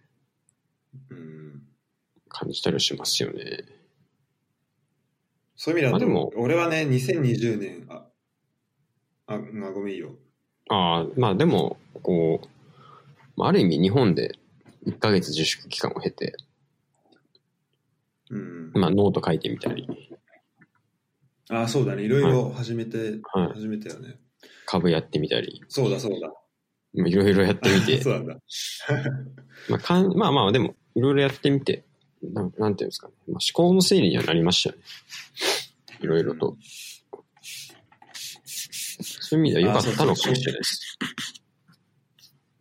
[1.12, 1.64] うん。
[2.28, 3.79] 感じたりしますよね。
[5.62, 8.06] そういう意味だと、まあでも俺はね、2020年、あ、
[9.28, 9.38] あ、あ
[9.74, 10.16] ごめんよ。
[10.70, 12.48] ああ、まあでも、こう、
[13.36, 14.40] まあある意味日本で
[14.88, 16.34] 1ヶ月自粛期間を経て、
[18.30, 18.72] うん。
[18.74, 19.86] まあノート書いてみたり、
[21.50, 22.04] あ、そうだね。
[22.04, 24.18] いろいろ始めて、はい始めたよね。
[24.66, 26.30] 株やってみたり、そうだそうだ。
[26.94, 28.40] まあいろいろやってみて、 そうなんだ。
[29.68, 31.84] まあかん、まあまあでも、いろいろやってみて、
[32.24, 34.84] なんなんていうんですかね、まあ、思考の整理にはなりましたよね。
[36.02, 36.58] いろいろと。
[39.02, 41.00] そういう意味では良かったのかもしれないです。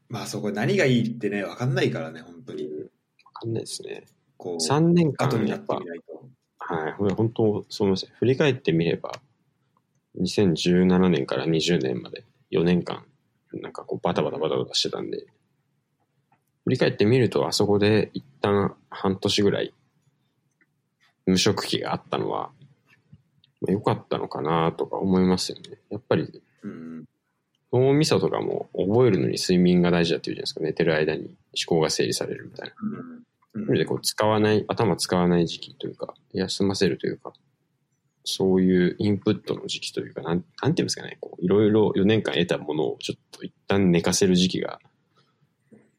[0.09, 2.65] まあそこ何がいいってね、わかんないからね、本当に。
[2.65, 2.71] わ
[3.35, 4.07] かんないですね。
[4.37, 5.75] こう、3年間後になやってぱ。
[6.61, 8.07] はい、ほん本当、す。
[8.19, 9.13] 振り返ってみれば、
[10.21, 13.05] 2017年から20年まで4年間、
[13.53, 15.27] なんかこうバタバタバタバタしてたんで、
[16.69, 19.73] 振り返ってみると、あそこで一旦半年ぐらい、
[21.25, 22.51] 無職期があったのは、
[23.63, 25.79] まあ良かったのかなとか思いますよね。
[25.89, 27.05] やっぱり、うん。
[27.73, 30.61] 脳みそとかも覚えるのに睡眠が大事だっていうじゃないですか。
[30.61, 31.35] 寝てる間に思
[31.67, 32.75] 考が整理されるみたいな。
[32.83, 33.23] うん
[33.55, 37.33] そういう意味でこう使わない、頭使わない時期というか、休ませるというか、
[38.25, 44.81] そういうインプットの時期というか、なんなんていうんですかね、こういろいろ4年間得たものをちょっと一旦寝かせる時期が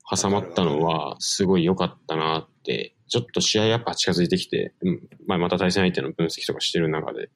[0.10, 7.30] 挟まったのは、すごい良かったなって、ちょっと試合やっぱ近づいてきて、うんまあ、また対戦相手の分析とかしてる中で、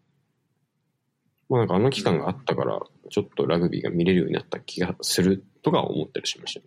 [1.49, 6.65] まあなんかあの期間があったから、ちょっとラグビーが見れるようになった気がするとか思ったりしましたね。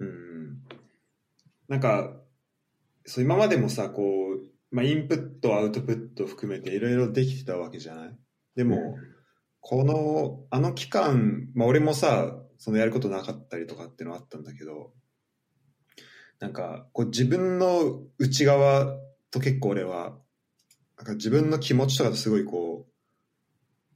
[0.00, 0.62] うん。
[1.68, 2.16] なんか、
[3.04, 8.18] そう今までもさ、こう、まあ、インプット、アウトプット含めていろいろできてたわけじゃない？
[8.54, 8.96] でも、
[9.60, 14.92] この、あの期間、まあ俺もさ、そのやることなかったりとかっていうのはあったんだけど、
[16.40, 18.96] なんか、こう自分の内側
[19.30, 20.18] と結構俺は、
[20.96, 22.92] なんか自分の気持ちとかとすごいこう、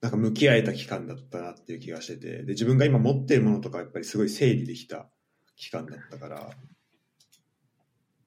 [0.01, 5.09] なんか向き合えた期間だったなっていう気がしてて、で、自分が今持ってるものとかやっぱりすごい整理できた
[5.57, 6.51] 期間だったから、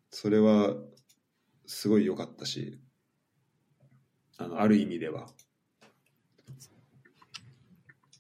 [0.09, 0.75] それは
[1.65, 2.79] すごい良かったし、
[4.37, 5.27] あの、ある意味では。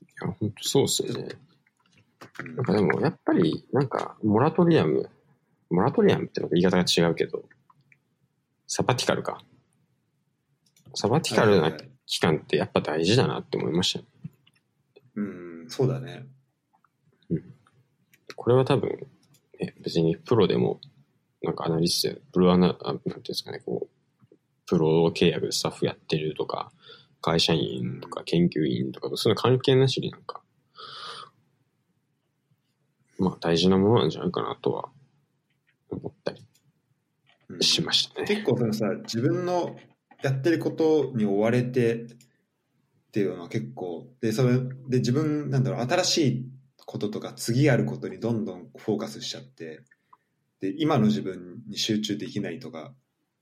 [0.01, 1.44] いや、本当そうですよね。
[2.39, 5.09] うんなんかでも、やっぱり、なんか、モラトリアム、
[5.69, 7.43] モラトリアムって言い方が違うけど、
[8.67, 9.41] サバティカルか。
[10.95, 11.71] サバティカルな
[12.05, 14.05] 期間ってやっぱ大事だなって思いましたね。
[15.15, 16.25] うん、そうだね。
[18.35, 18.89] これは多分、
[19.59, 20.79] ね、別にプロでも、
[21.41, 26.71] なんかアナリストや、プロアナ、あなんていうんですかね、こう、プロ契約でスタッフやってるとか、
[27.21, 30.41] 会社員とか研究員とかと、そういうの関係なしになんか、
[33.17, 34.89] まあ大事なものなんじゃないかなとは
[35.89, 36.45] 思ったり
[37.49, 37.59] うん。
[37.61, 38.27] しましたね。
[38.27, 39.75] 結構そのさ、自分の
[40.21, 42.07] やってることに追われてっ
[43.11, 44.57] ていうのは結構、で、それ
[44.89, 46.45] で自分、なんだろう、新しい
[46.85, 49.83] こととか次やることにどんどんフォーカスしちゃって、
[50.59, 52.93] で、今の自分に集中できないとか、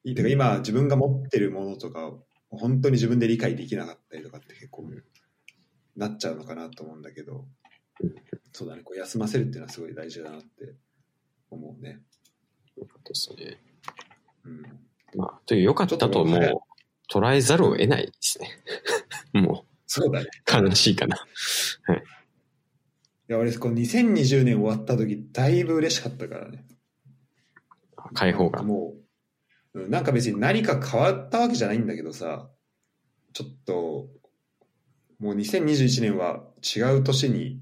[0.04, 4.90] いてか今自分が持ってるものとかを本当に自分で理解できなかったりとかって結構
[5.96, 7.38] なっちゃうのかなと思うんだけど。
[7.38, 7.46] うん、
[8.52, 10.76] そうだね、こう休ませるっていうのはすごい大事だなって
[11.50, 12.02] 思うね。
[12.76, 13.60] よかったですね。
[14.46, 14.64] うん。
[15.16, 16.54] まあ、という良かったともうう
[17.12, 18.50] 捉えざるを得ないですね。
[19.34, 20.30] もそうだね。
[20.60, 21.18] う悲しいかな。
[21.18, 21.20] い
[23.28, 26.66] や、俺、こう2020年終わった時、だいぶ嬉しかったからね。
[28.14, 28.66] 解放感。
[28.66, 28.96] も
[29.74, 32.50] う、うんなんか別に何か変わったわけじゃないんだけどさ、
[33.34, 34.08] ちょっと、
[35.20, 37.60] もう2021年は違う年に、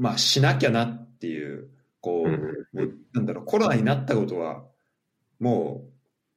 [0.00, 1.68] まあしなきゃなっていう、
[2.00, 2.78] こう、
[3.12, 4.64] なんだろう、コロナになったことは、
[5.38, 5.84] も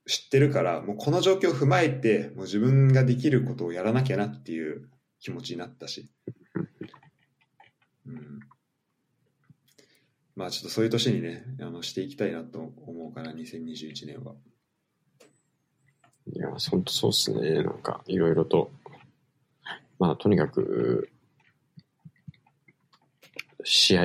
[0.05, 4.89] う知ってるから、もうこの状況を踏まえて、もう自分ができることをやらなきゃなっていう
[5.21, 6.11] 気持ちになったし。
[8.05, 8.41] うん、
[10.35, 14.35] まあちょっとそういう年にね、あのしていきたいなと思うかな、2021年は。
[16.27, 17.63] いや、本当そうっすね。
[17.63, 18.71] なんか、いろいろと。
[19.99, 21.12] まあ、とにかく、
[23.63, 24.03] 試合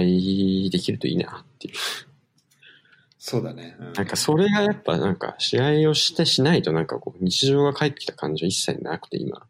[0.71, 1.75] できるといいなっていう。
[3.19, 3.77] そうだね。
[3.79, 9.47] うんなんか、それがやっぱ、なんか、試合をしてしないと、なんかこう、日常が返ってきた感じは一切なくて、今。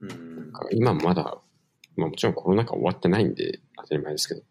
[0.00, 1.38] うんなんか今もまだ、
[1.96, 4.42] まあもちろんコロナ禍終わってないんで、当たり前ですけど、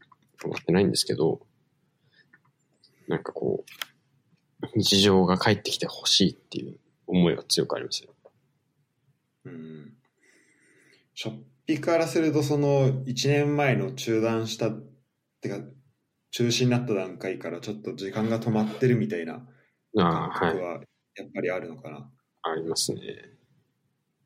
[0.41, 1.45] 終わってないんですけど、
[3.07, 3.63] なんかこ
[4.63, 8.09] う、日常が返ってきてほしいっていう思いは強くありますよ。
[9.45, 9.93] うん
[11.13, 11.35] ショッ
[11.65, 14.83] ピからすると、その1年前の中断した、っ
[15.41, 15.59] てか、
[16.31, 19.41] 中止になった段階からちょっと時間が止まってるみたいな
[19.95, 20.53] 感ああ、はい。
[20.53, 20.81] 覚はやっ
[21.33, 22.09] ぱりあるのかな。
[22.43, 23.01] ありますね。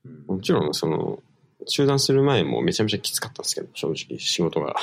[0.06, 1.22] うんもちろん、その、
[1.68, 4.76] 中断する前もめちゃめちゃきつかったんですけど、正直、仕事が。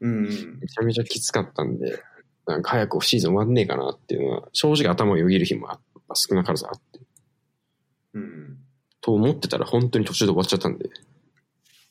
[0.00, 2.02] うんうんめちゃめちゃきつかったんで、
[2.46, 5.80] なんか早くシーズン終わんねえかなっていうのは、正直頭をよぎる日もあ
[6.14, 7.00] 少なからずあって。
[8.14, 8.58] うん
[9.06, 10.90] と思ってたら本当に途中で終わっちゃったんで。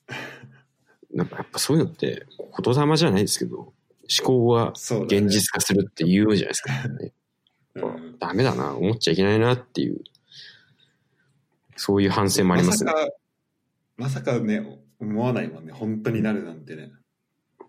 [1.15, 3.73] なんかやっぱそういうのって言霊じゃないですけど、思
[4.21, 6.73] 考は現実化するって言うじゃないですか。
[6.89, 7.13] ね
[7.75, 10.03] うんダメだな、思っちゃいけないなっていう、
[11.77, 12.99] そういう反省もありますねま。
[12.99, 13.13] さか、
[13.95, 15.71] まさかね、思わないもんね。
[15.71, 16.91] 本当になるなんてね。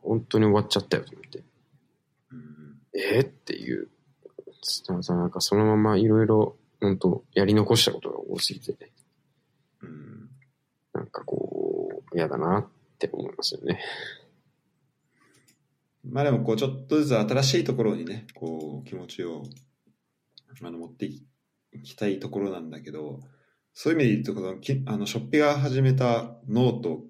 [0.03, 1.45] 本当に終わっちゃったよと思って。
[2.33, 3.91] うんえーっていう。
[4.89, 8.96] なんかそのままいろいろ、本当やり残したことが多すぎて、うん
[10.97, 13.81] なんかこう、嫌だなって思いますよね。
[16.09, 19.43] まあでもこうちょっとずつ新しいところにねこう気持ちを
[20.63, 21.27] あの持ってい
[21.83, 23.25] きたいところなんだけど
[23.75, 27.05] そういう意味で言うとこのきあのショッピが始めたノート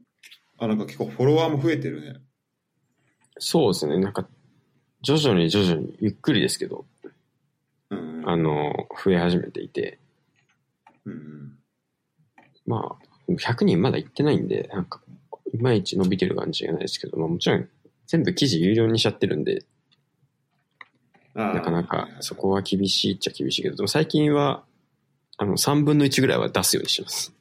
[0.57, 2.23] あなんか結構フォロワーも増えてるね
[3.39, 3.99] そうですね。
[3.99, 4.27] なんか、
[5.03, 6.87] 徐々に徐々に、ゆっくりですけど、
[7.91, 8.73] うんあの、
[9.05, 9.99] 増え始めていて、
[11.05, 11.59] うん
[12.67, 15.01] まあ、100人まだ行ってないんで、なんか、
[15.53, 17.69] いまいち伸びてる感じがないですけど、まあもちろん、
[18.07, 19.65] 全部記事有料にしちゃってるんで、
[21.35, 24.65] なかなかそこは厳しいっちゃ厳しいけど、でも最近は、
[25.37, 27.33] あの、3分の1ぐらいは出すようにします。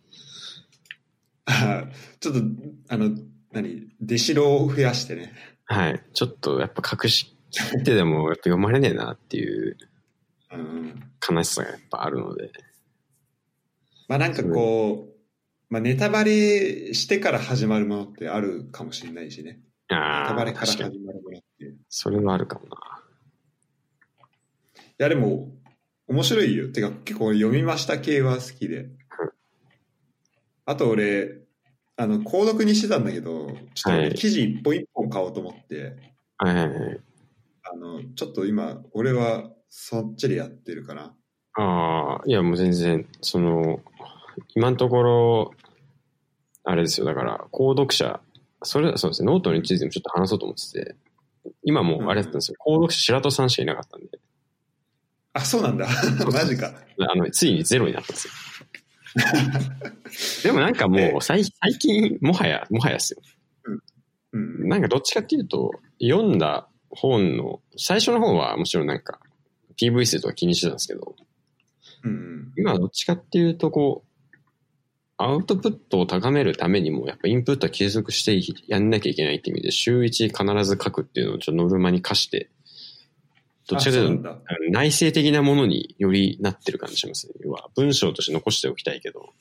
[2.20, 2.42] ちょっと
[2.90, 3.16] あの
[3.52, 5.34] 何出代を増やしてね
[5.66, 6.02] はい。
[6.14, 9.78] ちょっとやっぱ隠し切ってでもやっぱ読まれねえなっていう
[10.52, 12.52] うん悲しさがやっぱあるので、
[14.08, 15.15] まあなんかこう、
[15.70, 20.68] まあ、ネタバレしてから始まるものってあるかもしれないしねネああ、タバレから。
[20.68, 23.04] 始まるものってそれはあるかもな。
[24.78, 25.50] いや、でも、
[26.08, 26.72] 面白いよ。
[26.72, 28.90] てか、結構読みました系は好きで。
[30.66, 31.42] あと俺、
[31.98, 35.96] あの、購読にしてたんだけど、ちょっはいと記事一本一本買おうと思って、
[36.38, 37.00] はいはいはい。
[37.64, 41.16] あの、ちょっと今、俺はそっちでやってるかな。
[41.58, 43.82] ああ、いやもう全然、その、
[44.56, 45.52] 今のところ、
[46.64, 48.20] あれですよ、だから、購読者、
[48.64, 50.96] それはそうですね、ノートについてもちょっと話そうと思ってて、
[51.64, 54.20] 今もうあれだったんですよ、購読者白戸さんしかいなかったんで、
[55.36, 55.86] あ、そうなんだ。
[56.32, 56.72] マジか。
[56.98, 58.34] あの、ついにゼロになったんですよ。
[60.44, 63.22] でもなんかもう最最近、もはや、もはやですよ。
[64.32, 64.70] うん。
[64.70, 65.72] なんかどっちかっていうと、
[66.02, 69.20] 読んだ本の、最初の方はもちろんなんか
[69.78, 71.16] PV 数とか気にしてたんですけど、
[72.04, 72.54] うん。
[72.58, 74.15] 今はどっちかっていうとこう、
[75.18, 82.50] アウトプットを高めるためにも、やっぱインプットは継続してやんなきゃいけないって意味で、週1必ず書くっていうのをちょっとノルマに課して、
[83.68, 84.38] どっちかというと、
[84.70, 87.34] 内省的なものによりなってる感じしますね。
[87.44, 89.34] 要は文章として残しておきたいけど、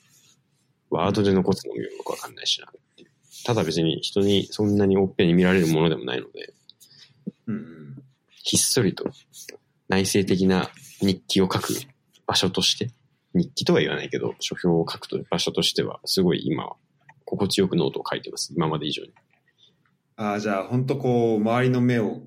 [0.89, 3.09] ワードで残すのもよくわかんないしなっていう。
[3.43, 6.53] ただ別に人にそんなにオッペンに見られるものでもないので、
[7.47, 8.03] うんうん。
[8.43, 9.11] ひっそりと
[9.89, 11.73] 内省的な日記を書く
[12.25, 12.89] 場所として、
[13.35, 16.75] 日記とは言わないけど、書評を書くと場所としては、すごい今は
[17.25, 18.53] 心地よくノートを書いてます。
[18.55, 19.13] 今まで以上に。
[20.15, 22.21] ああ、じゃあ、本当こう、周りの目を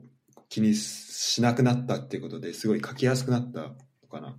[0.49, 3.75] 気にしなくなったっていうことですごい書きやすくなったの
[4.11, 4.37] かな。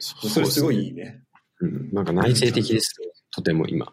[0.00, 1.22] それすごいいいね。
[1.60, 3.12] うん、なんか内省的ですよ。
[3.30, 3.92] とても今。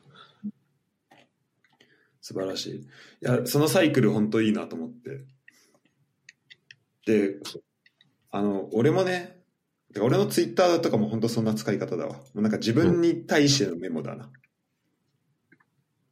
[2.21, 2.75] 素晴らしい。
[2.75, 2.85] い
[3.21, 5.25] や、そのサイクル本当いいなと思って。
[7.05, 7.35] で、
[8.31, 9.36] あの、俺もね、
[9.99, 12.13] 俺のツイッターとかも本当そんな使い方だわ。
[12.13, 14.29] もうなんか自分に対してのメモだな。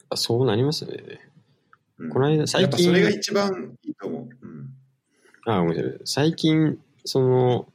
[0.10, 1.20] あそうなりますよね。
[1.98, 4.46] うんこの間、や最近、っぱそれが一番いいと思う。
[4.46, 4.70] うん。
[5.46, 6.00] あ、ごめんなさい。
[6.04, 7.72] 最近、その、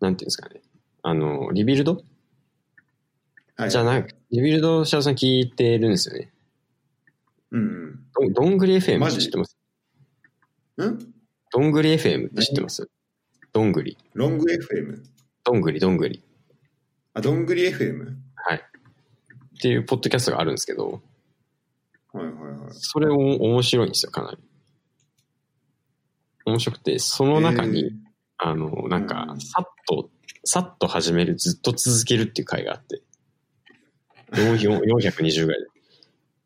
[0.00, 0.62] なんていうんですかね。
[1.02, 2.02] あの、リビルド？
[3.56, 3.70] はい。
[3.70, 6.32] じゃなく、リビルド、シャオさん聞いてるんですよね。
[7.50, 9.58] うんどどんぐり FM マジって知ってます？
[10.78, 10.88] うん？
[10.94, 10.98] ん
[11.52, 12.88] どんぐり FM って知ってます？
[13.58, 13.98] どんぐり。
[14.14, 15.02] ロング FM?
[15.42, 16.22] どんぐり、どんぐり。
[17.12, 18.14] あ、どんぐり FM?
[18.36, 18.58] はい。
[18.58, 21.02] っていうポッドキャストがあるんですけど、
[22.12, 22.70] はいはいはい。
[22.70, 24.38] それも面白いんですよ、かなり。
[26.44, 27.90] 面白くて、その中に、えー
[28.36, 30.08] あの、なんかう、んさっと、
[30.44, 33.02] さっと始める、ずっと続けるっていう回があって、
[34.34, 35.66] 4 420 ぐらい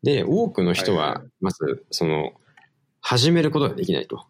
[0.01, 0.15] で。
[0.15, 2.33] で、多くの人はまず、その、
[3.01, 4.25] 始めることができないと。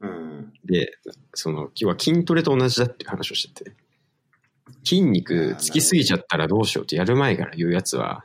[0.00, 0.33] うん。
[0.64, 0.98] で、
[1.34, 3.72] その、要は筋トレと同じだっていう話をしてて、
[4.84, 8.24] 筋肉つきすぎちゃったらどうしようってやる前から言うやつは、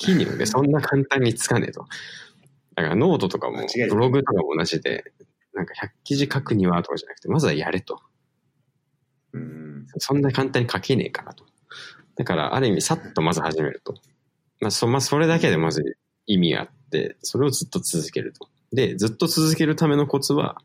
[0.00, 1.86] 筋肉がそんな簡単につかねえと。
[2.74, 5.04] だからノートとかもブログとかも同じで、
[5.54, 8.00] なんか100記事書くにはとかじゃなくて、まずはやれと。
[9.32, 9.86] うん。
[9.98, 11.44] そんな簡単に書けねえからと。
[12.16, 13.94] だから、ある意味、さっとまず始めると。
[14.60, 18.48] まあ、そ、まあ、それだけでまず意味があって、それをずっと続けると。
[18.72, 20.60] で、ずっと続けるためのコツは、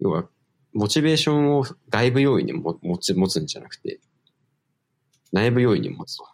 [0.00, 0.28] 要は、
[0.72, 4.00] モチベーションを外部要因にも持ち、持つんじゃなくて、
[5.32, 6.24] 内部要因に持つと。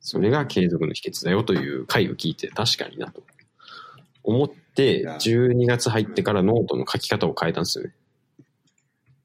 [0.00, 3.24] それが継続の秘訣だよという回を聞いて、確かになと。
[4.22, 7.94] 思って、いや12月入ってからノートの書き方を変えたんですよね。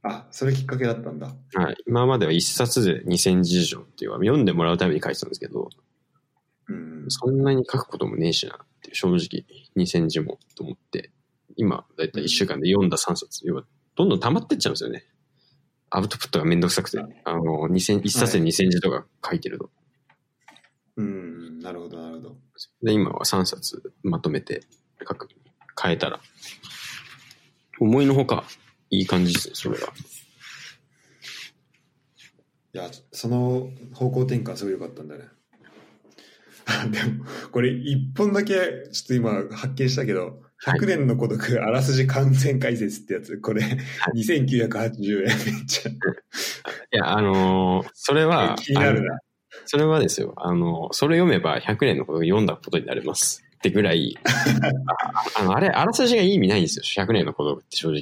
[0.04, 1.28] あ、それきっかけだったんだ。
[1.54, 1.76] はい。
[1.86, 5.70] 今までは一冊で2000字以上っていう、読んでもらうために書いてたんですけど、
[6.67, 7.06] うん。
[7.10, 11.12] そんなに書くこともねえしなっていう、正直2000字もと思って、
[11.56, 13.64] 今、だいたい1週間で読んだ3冊、要は、
[13.96, 15.06] どんどん溜まってっちゃうんですよね。
[15.90, 19.70] アウトプットがめんどくさくて、あの、2000、1冊で2000字とか書いてると。
[20.96, 21.60] うん。
[21.60, 22.38] なるほど、なるほど。
[22.82, 24.64] で、今は3冊まとめて
[25.00, 25.28] 書く、
[25.82, 26.22] 変えたら、
[27.80, 28.46] 思いのほか、
[28.90, 29.88] いい感じですね、それが。
[32.74, 35.26] いや、その方向転換すごい良かったんだね。
[36.90, 43.63] でも、これ一本だけ、ちょっと今発見したけど、はい100年の孤独、あらすじ完全解説ってやつ、これ、
[44.15, 45.89] 2980円、めっちゃ。
[45.89, 45.95] い
[46.91, 49.19] や、あのーそれは、気になるな。
[49.65, 53.43] それはですよ、あの、それ読めば100年のことを読んだことになります。
[53.58, 54.17] ってぐらい、
[55.36, 57.06] ああの、あれ、あらすじがいい意味ないんですよ。
[57.06, 58.02] 100年の孤独って正直。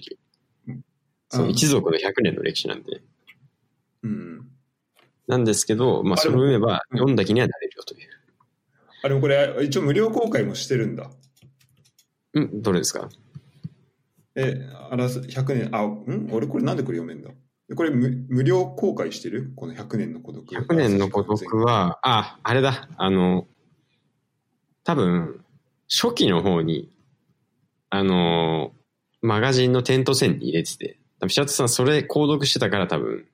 [1.30, 3.02] そのうん一族の100年の歴史なんで。
[4.04, 4.50] うん。
[5.28, 8.10] なんですけど、まあ、それを読めばうん読んだ気にはなれるよという。
[9.04, 11.12] あ、でもこれ、一応無料公開もしてるんだ。
[12.39, 13.10] うん、どれですか？
[14.36, 14.56] え、
[14.89, 16.30] あらす、100年、あ、ん？
[16.32, 17.32] 俺これなんでこれ読めんだ？
[17.75, 19.52] これ無無料公開してる？
[19.56, 20.45] この100年の孤独。
[20.47, 23.48] 100年の孤独は、あ、あれだ、あの、
[24.83, 25.44] 多分、
[25.90, 26.92] 初期の方に、
[27.90, 28.71] あの、
[29.21, 33.25] マガジンのテント線に入れてて、多分、シャツさんそれ購読してたから多分、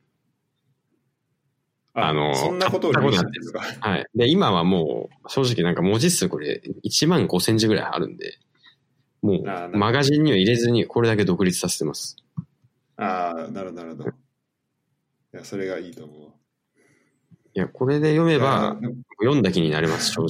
[1.94, 3.62] ああのそんなことを理解してるのか。
[3.80, 4.06] はい。
[4.16, 8.38] で、今はもう、正直なんか文字数これ1万5千字ぐらいあるんで、
[9.26, 9.40] も
[9.74, 12.16] う、マガジンには入れずにこれだけ独立させてます。
[12.96, 14.10] ああ、なるほど、なるほど。
[14.10, 14.14] い
[15.32, 16.32] や、それがいいと思う。
[17.56, 18.78] いや、これで読めば
[19.20, 20.30] 読んだ気になります、正直。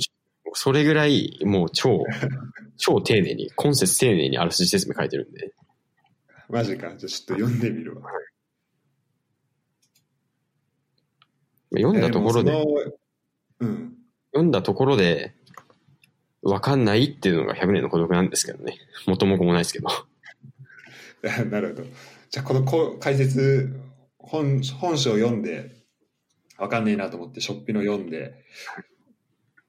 [0.53, 2.05] それぐらい、もう超、
[2.77, 5.53] 超丁寧に、今節丁寧にあらすじ説明書いてるんで。
[6.47, 6.95] マジか。
[6.95, 8.09] じゃあちょっと読んでみるわ。
[11.71, 12.91] 読んだところで、いやもその
[13.59, 13.97] うん。
[14.31, 15.35] 読んだところで、
[16.45, 18.77] わかんないっていうのが100年の孤独なんですけどね。
[19.07, 19.89] 元も子もないですけど。
[21.49, 21.83] なるほど。
[22.29, 23.75] じゃあ、このこ解説、
[24.19, 25.71] 本、本書を読んで、
[26.57, 28.45] わかんねえなと思って、ショッピの読んで、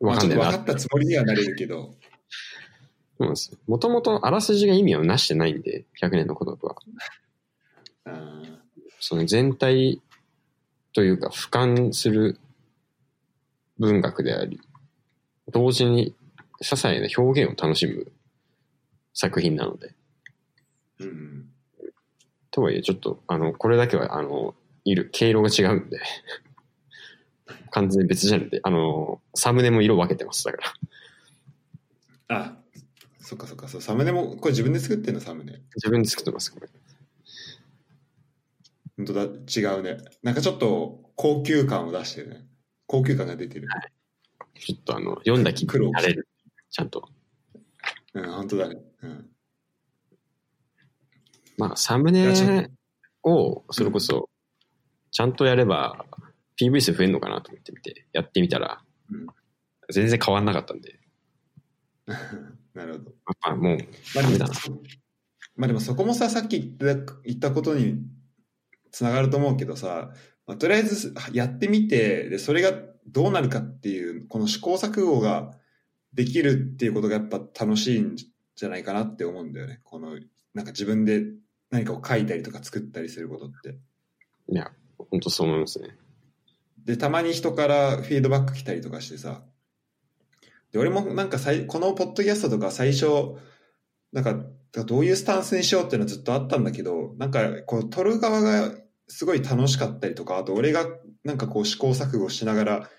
[0.00, 1.94] わかんないなかったつもりにはなれるけど、
[3.18, 3.58] そうですよ。
[3.66, 6.76] もともとあらすじが意味をなしてないんで、100年の孤独は。
[8.04, 8.36] うん
[8.98, 10.00] その全体
[10.92, 12.38] というか俯瞰する
[13.78, 14.60] 文学であり、
[15.52, 16.14] 同時に
[16.60, 18.12] 些細な表現を楽しむ
[19.14, 19.94] 作品なので。
[21.00, 21.50] うん。
[22.50, 24.54] とはいえ、ちょっと、あの、これだけは、あの、
[24.84, 26.00] いる、毛色が違うんで、
[27.70, 30.74] 完全に別ジャンルで、あの、サムネも色分けてます、だか
[32.28, 32.38] ら。
[32.38, 32.56] あ、
[33.20, 35.60] そっかそっか、そう、サムネも、これ自分で作ってんの、サムネ。
[35.74, 36.68] 自分で作ってます、これ。
[38.96, 39.98] 本当だ、違うね。
[40.22, 42.46] なんかちょっと高級感を出してるね。
[42.86, 43.68] 高級感が出てる。
[44.54, 46.28] ちょっとあの、読んだ気分になれる。
[46.70, 47.08] ちゃんと。
[48.14, 48.76] うん、本当だね。
[49.02, 49.30] うん。
[51.58, 52.70] まあ、サムネ
[53.22, 54.28] を、それこそ、
[55.10, 56.04] ちゃんとやれば、
[56.60, 59.26] PV 数増えるのかなと思ってみて、やってみたらうん、
[59.92, 60.98] 全然変わんなかったんで、
[62.74, 63.12] なるほど。
[63.24, 63.78] まあでも
[64.14, 64.54] ダメだな。
[65.56, 68.02] まあでもそこもさ、さっき言った言ったことに
[68.90, 70.12] つながると思うけどさ、
[70.46, 72.72] まあ、とりあえずやってみて、で、それが
[73.06, 75.58] どうなるかっていう、この試行錯誤が
[76.16, 79.80] できるっていうことがやっぱ楽しいんじゃないかなって思うんだよね。
[79.84, 80.18] この、
[80.54, 81.24] なんか自分で
[81.70, 83.78] 何かを書いたりとか作ったりすることって。
[84.48, 84.72] いや、
[85.10, 85.90] 本当そう思いますね。
[86.84, 89.42] で、たまに人からフィードバック来たりとかしてさ、
[90.72, 93.36] で、俺もなんかさいこのポッドキャストとか最初、
[94.12, 94.46] なんか、
[94.84, 98.74] どういうスタンスにしようっていうのはずっとあったんだけど、なんか、こう、撮る側が
[99.08, 100.86] すごい楽しかったりとか、あと俺が
[101.24, 102.90] なんかこう試行錯誤しながら、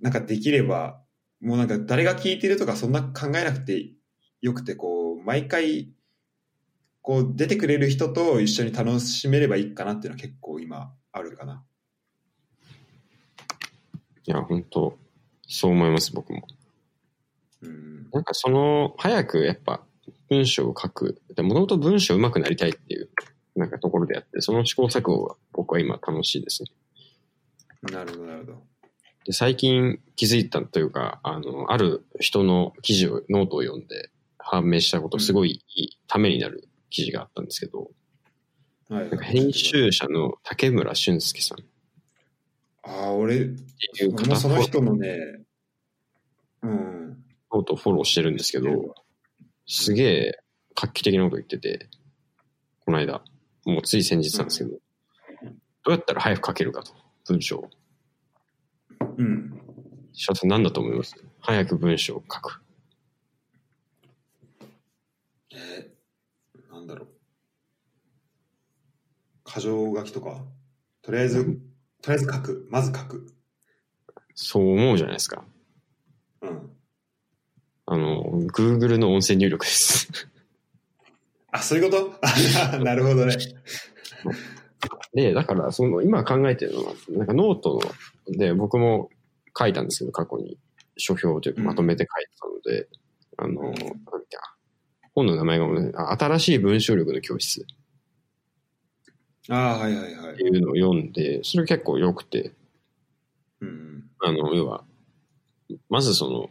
[0.00, 1.00] なんかできれば、
[1.40, 3.92] もうなんか誰が聞いてるとかそんな考えなくて
[4.40, 5.92] よくて、こう、毎回、
[7.02, 11.64] こう出てくれる人と一緒に楽しめればいいかなっていうのは結構今あるかな。
[14.26, 14.98] いや、本当
[15.46, 16.46] そう思います、僕も。
[17.62, 18.08] うん。
[18.12, 19.82] なんかその、早くやっぱ
[20.28, 21.20] 文章を書く。
[21.38, 23.10] もともと文章上手くなりたいっていう、
[23.56, 26.70] なんかところであって、その試行錯誤が僕は今楽しいですね。
[27.92, 28.69] なるほど、なるほど。
[29.24, 35.62] で、最近気づいたというか、あの、ある人の記事を、ノートを読んで判明したこと、すごい
[36.06, 37.90] ためになる記事があったんですけど、
[38.88, 41.64] はい、なんか編集者の竹村俊介さんっ
[42.82, 45.40] ああ、俺、ていう俺もその方人のね、
[46.62, 47.24] うん。
[47.52, 48.94] ノートをフォローしてるんですけど、
[49.66, 50.38] すげえ
[50.74, 51.88] 画期的なこと言ってて、
[52.84, 53.22] この間、
[53.64, 54.76] もうつい先日なんですけど、ど
[55.88, 56.92] うやったら早く書けるかと、
[57.26, 57.70] 文章を。
[59.00, 59.60] うん。
[60.12, 61.14] 翔さん何だと思います？
[61.40, 62.62] 早く文章を書く。
[65.52, 67.08] えー、なんだろう。
[69.46, 70.44] 箇条書きとか？
[71.02, 71.44] とりあえず、
[72.02, 72.66] とりあえず書く。
[72.70, 73.26] まず書く。
[74.34, 75.44] そう思うじゃないですか。
[76.42, 76.70] うん。
[77.86, 78.22] あの、
[78.52, 80.28] Google の音声入力です。
[81.50, 82.18] あ、そういうこと？
[82.72, 83.36] あ なるほどね。
[85.14, 87.80] で、だから、その、今考えてるのは、なんかノート
[88.28, 89.10] で僕も
[89.58, 90.56] 書いたんですけど、過去に
[90.96, 92.88] 書評というかうんまとめて書いてたので、
[93.36, 94.42] あの、なんだっけな
[95.14, 97.64] 本の名前がね、あ新しい文章力の教室っ
[99.48, 100.44] ああ、はいはいはいて。
[100.44, 102.52] いうのを読んで、それ結構良くて、
[103.60, 104.04] うん。
[104.20, 104.84] あの、要は、
[105.88, 106.50] まずその、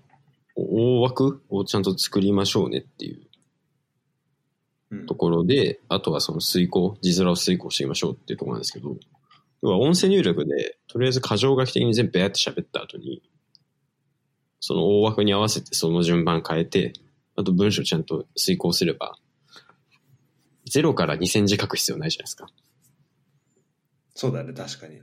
[0.55, 3.28] 大枠をちゃんと作りましょうねっていううん
[5.07, 8.97] ところで、あとはその遂行、字面を遂行してみましょうっていうところなんですけど、
[9.61, 13.21] 要は音声入力で、とりあえず過剰書き的に全部ベーって喋った後に、
[14.59, 16.93] その大枠に合わせてその順番変えて、
[17.35, 19.17] あと文章ちゃんと遂行すれば、
[20.69, 22.47] 0から2000字書く必要ないじゃないですか。
[24.15, 25.01] そうだね、確かに。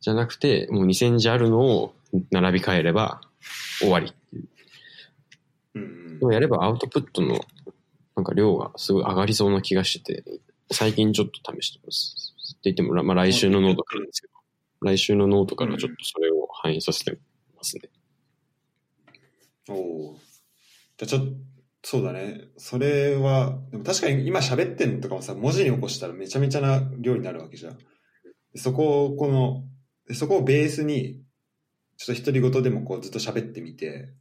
[0.00, 1.94] じゃなくて、もう2000字あるのを
[2.30, 3.20] 並び替えれば
[3.78, 4.48] 終わりっていう。
[5.74, 7.40] うんでもやればアウトプットの
[8.18, 10.40] なんか量がすごい上がりそうな気がしてて、
[10.72, 12.34] 最近ちょっと試してます。
[12.50, 14.32] って言っても、まあ来週のノートからですけど、
[14.80, 17.16] 来週のノートからちょっとそれを反映させて
[17.56, 17.82] ますね。
[19.68, 20.18] おお。
[20.96, 21.32] じゃちょっと、
[21.84, 22.48] そうだね。
[22.56, 27.78] それは、でも確かに今喋ってんのとかもさ、文字に起こしたらめちゃめちゃな量になるわけじゃん。
[28.56, 29.62] そこを、この、
[30.12, 31.22] そこをベースに、
[31.96, 34.12] ちょっと独り言でもこうずっと喋ってみて、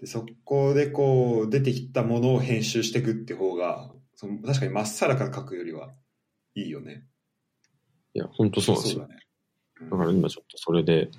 [0.00, 5.92] でそこでこう出てきたものを編集していくって方が、その確かにまっさらから書くよりは
[6.54, 7.04] いいよね。
[8.14, 9.02] いや、ほんとそうなんですよ。
[9.02, 9.20] だね。
[9.90, 11.10] だから今ちょっとそれで、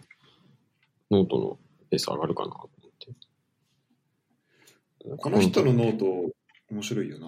[1.11, 1.59] ノートの
[1.89, 2.69] ペース上がるかなと思っ
[5.07, 5.17] て。
[5.17, 6.05] この人のノート、
[6.71, 7.27] 面白いよな。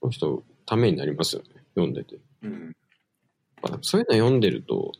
[0.00, 1.48] この人、ためになりますよね。
[1.74, 2.18] 読んでて。
[2.42, 2.76] うん。
[3.80, 4.92] そういうの読んでると、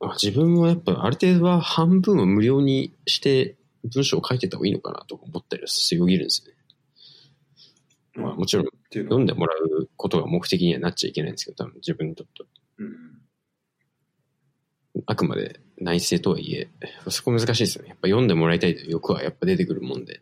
[0.00, 6.54] あ自分もやっぱある程度は半分は無料にして文章を書いてた方がいいのかなとか思ったりはしよぎるんですね。
[8.22, 12.48] まあもちろん読んでもらうことが目的にはなっちゃいけないんですけど、多分自分にとっては。
[12.78, 13.20] うん。
[15.06, 16.68] あくまで内政とはいえ、
[17.08, 17.90] そこ難しいですよね。
[17.90, 20.20] やっぱ読んでもらいたいという欲はやっぱ出てくるもんで。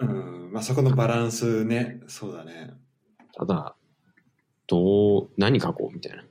[0.00, 0.52] うん。
[0.52, 2.74] まあそこのバランスね、そうだね。
[3.32, 3.74] ただ、
[4.66, 6.22] どう、何書こうみたいな。
[6.22, 6.28] うん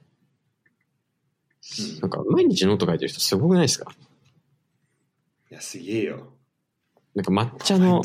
[2.00, 3.92] なんか毎日ノート書いてる人すごくないですか？
[5.50, 6.35] いや、すげえよ。
[7.16, 8.04] なんか抹茶の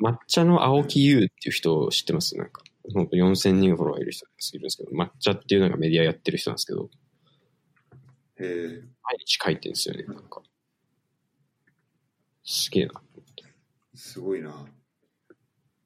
[0.00, 2.36] 抹茶の青木優っていう人を知ってます？
[2.36, 2.62] なんか、
[2.94, 6.88] ほんと4000人フォロワーいる人いるんですけど、抹茶っていうなんかメディアやってる人なんですけど、
[8.38, 10.40] えー、毎日書いてるんですよね、なんか。
[12.44, 13.02] すげえな。
[13.94, 14.66] すごいな。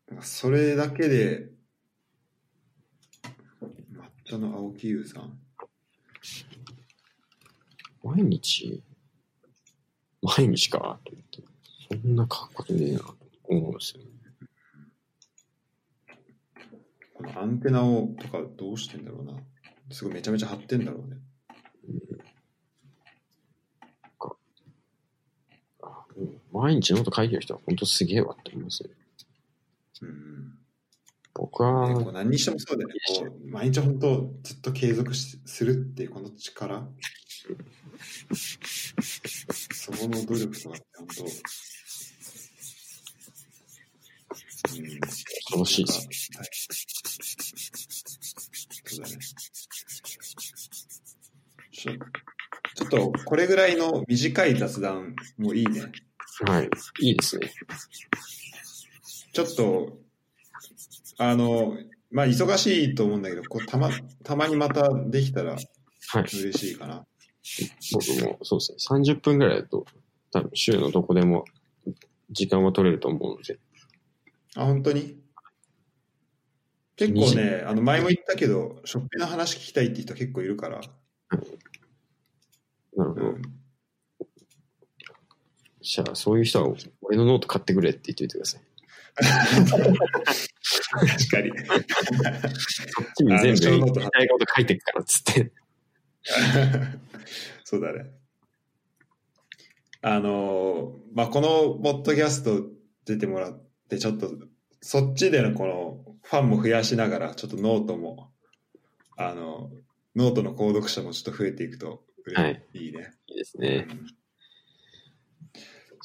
[0.09, 1.49] なんかそれだけで、
[3.93, 5.41] 抹茶の青木優さん？
[8.05, 8.83] 毎日、
[10.23, 11.54] 毎日か、と思って。
[12.03, 14.11] そんな書くことねえな、と思うんですよね。
[17.15, 19.35] このアンテナをとかどうしてんだろうな。
[19.91, 21.17] すごいめちゃめちゃ貼ってんだろうね。
[25.83, 28.91] あうん毎日ノート書いてる人は本当すげえわって思いますね。
[30.03, 30.59] うん。
[31.35, 32.95] 僕は、ね何にしてもそうだよね。
[33.09, 36.89] こう毎日本当ずっと継続しするっていうこの力。
[38.33, 41.25] そこの努力とかって本当。
[44.81, 45.01] うん。
[45.01, 46.49] 恐ろしいですはい。
[48.85, 49.19] そうだね。
[52.75, 55.83] ちょっとこれぐらいの短い雑談もいいね。
[56.47, 56.71] はい。
[57.01, 57.53] いいですね。
[59.33, 59.99] ちょっと、
[61.19, 61.77] あの、
[62.11, 63.91] まあ忙しいと思うんだけど、こうたま、
[64.23, 65.57] たまにまたできたら
[66.09, 66.23] はい。
[66.23, 67.05] 嬉しいかな。
[67.93, 69.13] 僕もそうですね。
[69.15, 69.87] 30分ぐらいだと、
[70.33, 71.45] 多分週のどこでも
[72.31, 73.59] 時間は取れると思うので。
[74.57, 75.23] あ、本当に？
[76.97, 80.81] 結構ね、あの前も言ったけど、ショッピの話聞きたいって人結構いるから。
[82.97, 83.27] なるほど。
[83.27, 83.43] うん。
[85.81, 88.61] じゃあ、そういう人は俺のノート買ってくれって言っておいてください。
[89.17, 89.31] 確
[91.31, 91.51] かに。
[92.89, 93.81] そっちに全部言い
[94.11, 95.53] たいこと書いてくからっつって。
[97.65, 98.07] そうだね。
[100.01, 102.71] あの、まあ、このポッドキャスト
[103.05, 104.31] 出てもらって、ちょっと、
[104.81, 108.31] そっちでのこのファンも増やしながら、ちょっとノートも、
[109.17, 109.71] あの、
[110.17, 112.03] ノートの購読者もちょっと増えていくと、
[112.35, 113.13] はいいいね。
[113.29, 113.87] いいですね。
[113.89, 114.07] うん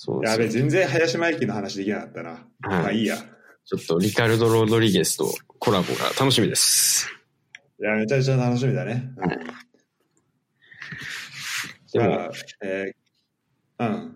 [0.01, 2.29] そうですやべ、全然林真之の話できなかったな。
[2.29, 3.17] はいまあいいや。
[3.17, 7.05] ちょっとリカルド・ロドリゲスとコラボが楽しみです。
[7.81, 9.11] いや、めちゃめちゃ楽しみだね。
[9.17, 9.39] うんはい
[11.91, 12.31] でも、じゃあ、
[12.63, 14.15] えーうん。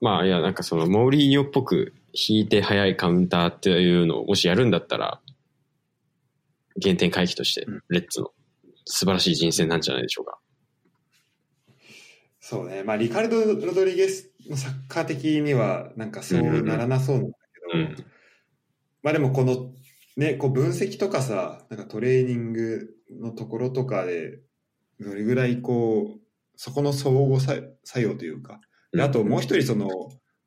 [0.00, 5.20] まあ、いや、なんかその、モウリーヨっぽく引いて早いカウンターっていうのをもしやるんだったら、
[6.80, 8.30] 原点回帰としてうん、レッツの
[8.84, 10.38] 素晴らしい人生なんじゃないでしょうか。
[12.40, 12.82] そうね。
[12.82, 17.38] まあ、リカルド・ロドリゲスのサッカー的には、なんかそうならなそうなんだ
[17.72, 17.96] けど、うん。
[19.02, 19.72] まあでもこの、
[20.16, 22.90] ね、こう分析とかさ、なんかトレーニング
[23.20, 24.40] のところとかで、
[25.00, 26.20] どれぐらいこう、
[26.56, 28.60] そこの相互作作用というか、
[28.92, 29.88] であともう一人その、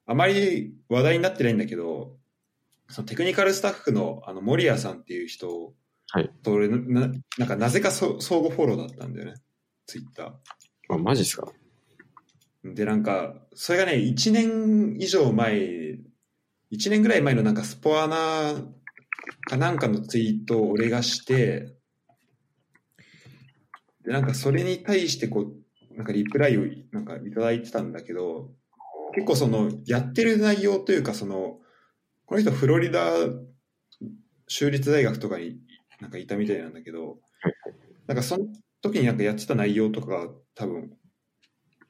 [0.05, 2.17] あまり話題になってないんだけど、
[2.89, 5.73] そのテクニカルスタッフのあの森谷さんっていう人
[6.07, 6.31] はい。
[6.43, 9.33] と俺な、なんかなぜかそ相互フォローだったんだよね、
[9.87, 10.93] ツイッター。
[10.93, 11.51] あ、マジっすか？
[12.63, 15.53] で、なんか、それがね、1年以上前、
[16.71, 18.55] 1年ぐらい前のなんかスポアナ
[19.49, 21.75] かなんかのツイートを俺がして、
[24.03, 28.51] で、なんかそれに対してこう、なんかリプライをなんかいただいてたんだけど、
[29.15, 31.59] 結構その、やってる内容というか、その、
[32.25, 33.11] この人フロリダ
[34.47, 35.57] 州立大学とかに
[36.01, 37.17] なんかいたみたいなんだけど、
[38.07, 38.45] なんかその
[38.81, 40.91] 時になんかやってた内容とかが多分、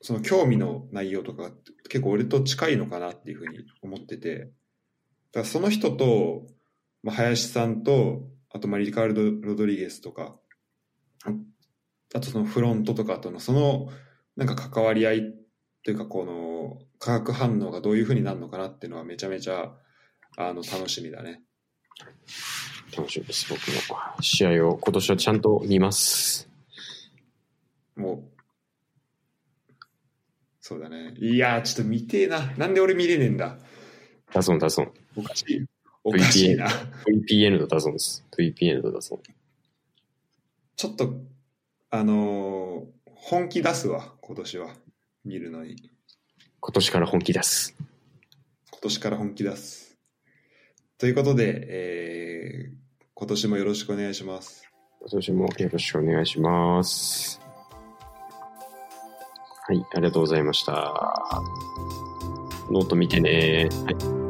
[0.01, 1.51] その興味の内容とか
[1.89, 4.51] 結構俺と近いのかなっていうふうに思ってて、だか
[5.39, 6.45] らその人と、
[7.01, 10.37] まあ、林さんと、あとまあリカールド・ロドリゲスとか、
[11.25, 11.31] あ
[12.13, 13.89] あとそのフロントとかとのその
[14.35, 15.33] なんか関わり合い
[15.83, 19.71] というかこの化学反応がどういうふうになるのかなっていうのはめちゃめちゃ
[20.37, 21.43] あの楽しみだね。
[22.97, 23.59] 楽しみです、僕
[23.93, 24.21] も。
[24.21, 26.49] 試合を今年はちゃんと見ます。
[27.95, 28.27] も
[30.59, 31.13] そうだね。
[31.19, 32.39] いやー、ちょっと見てえな。
[32.57, 33.55] なんで俺見れねえんだ？
[34.33, 34.91] ダゾン、ダゾン。
[35.15, 35.65] おかしい。
[36.03, 36.67] おかしいな。
[37.29, 38.25] VPN とダゾンです。
[38.35, 39.19] VPN とダゾン。
[40.75, 41.13] ちょっと、
[41.91, 44.73] あのー本気出すわ、今年は。
[45.23, 45.91] 見るのに。
[46.67, 47.75] 今年から本気出す。
[48.71, 49.95] 今年から本気出す。
[50.97, 52.85] ということで、えー
[53.17, 54.69] 今年もよろしくお願いします。
[54.99, 57.39] 今年もよろしくお願いします。
[59.67, 61.41] はい、ありがとうございました。
[62.69, 63.69] ノート見てね。
[63.85, 64.24] はい。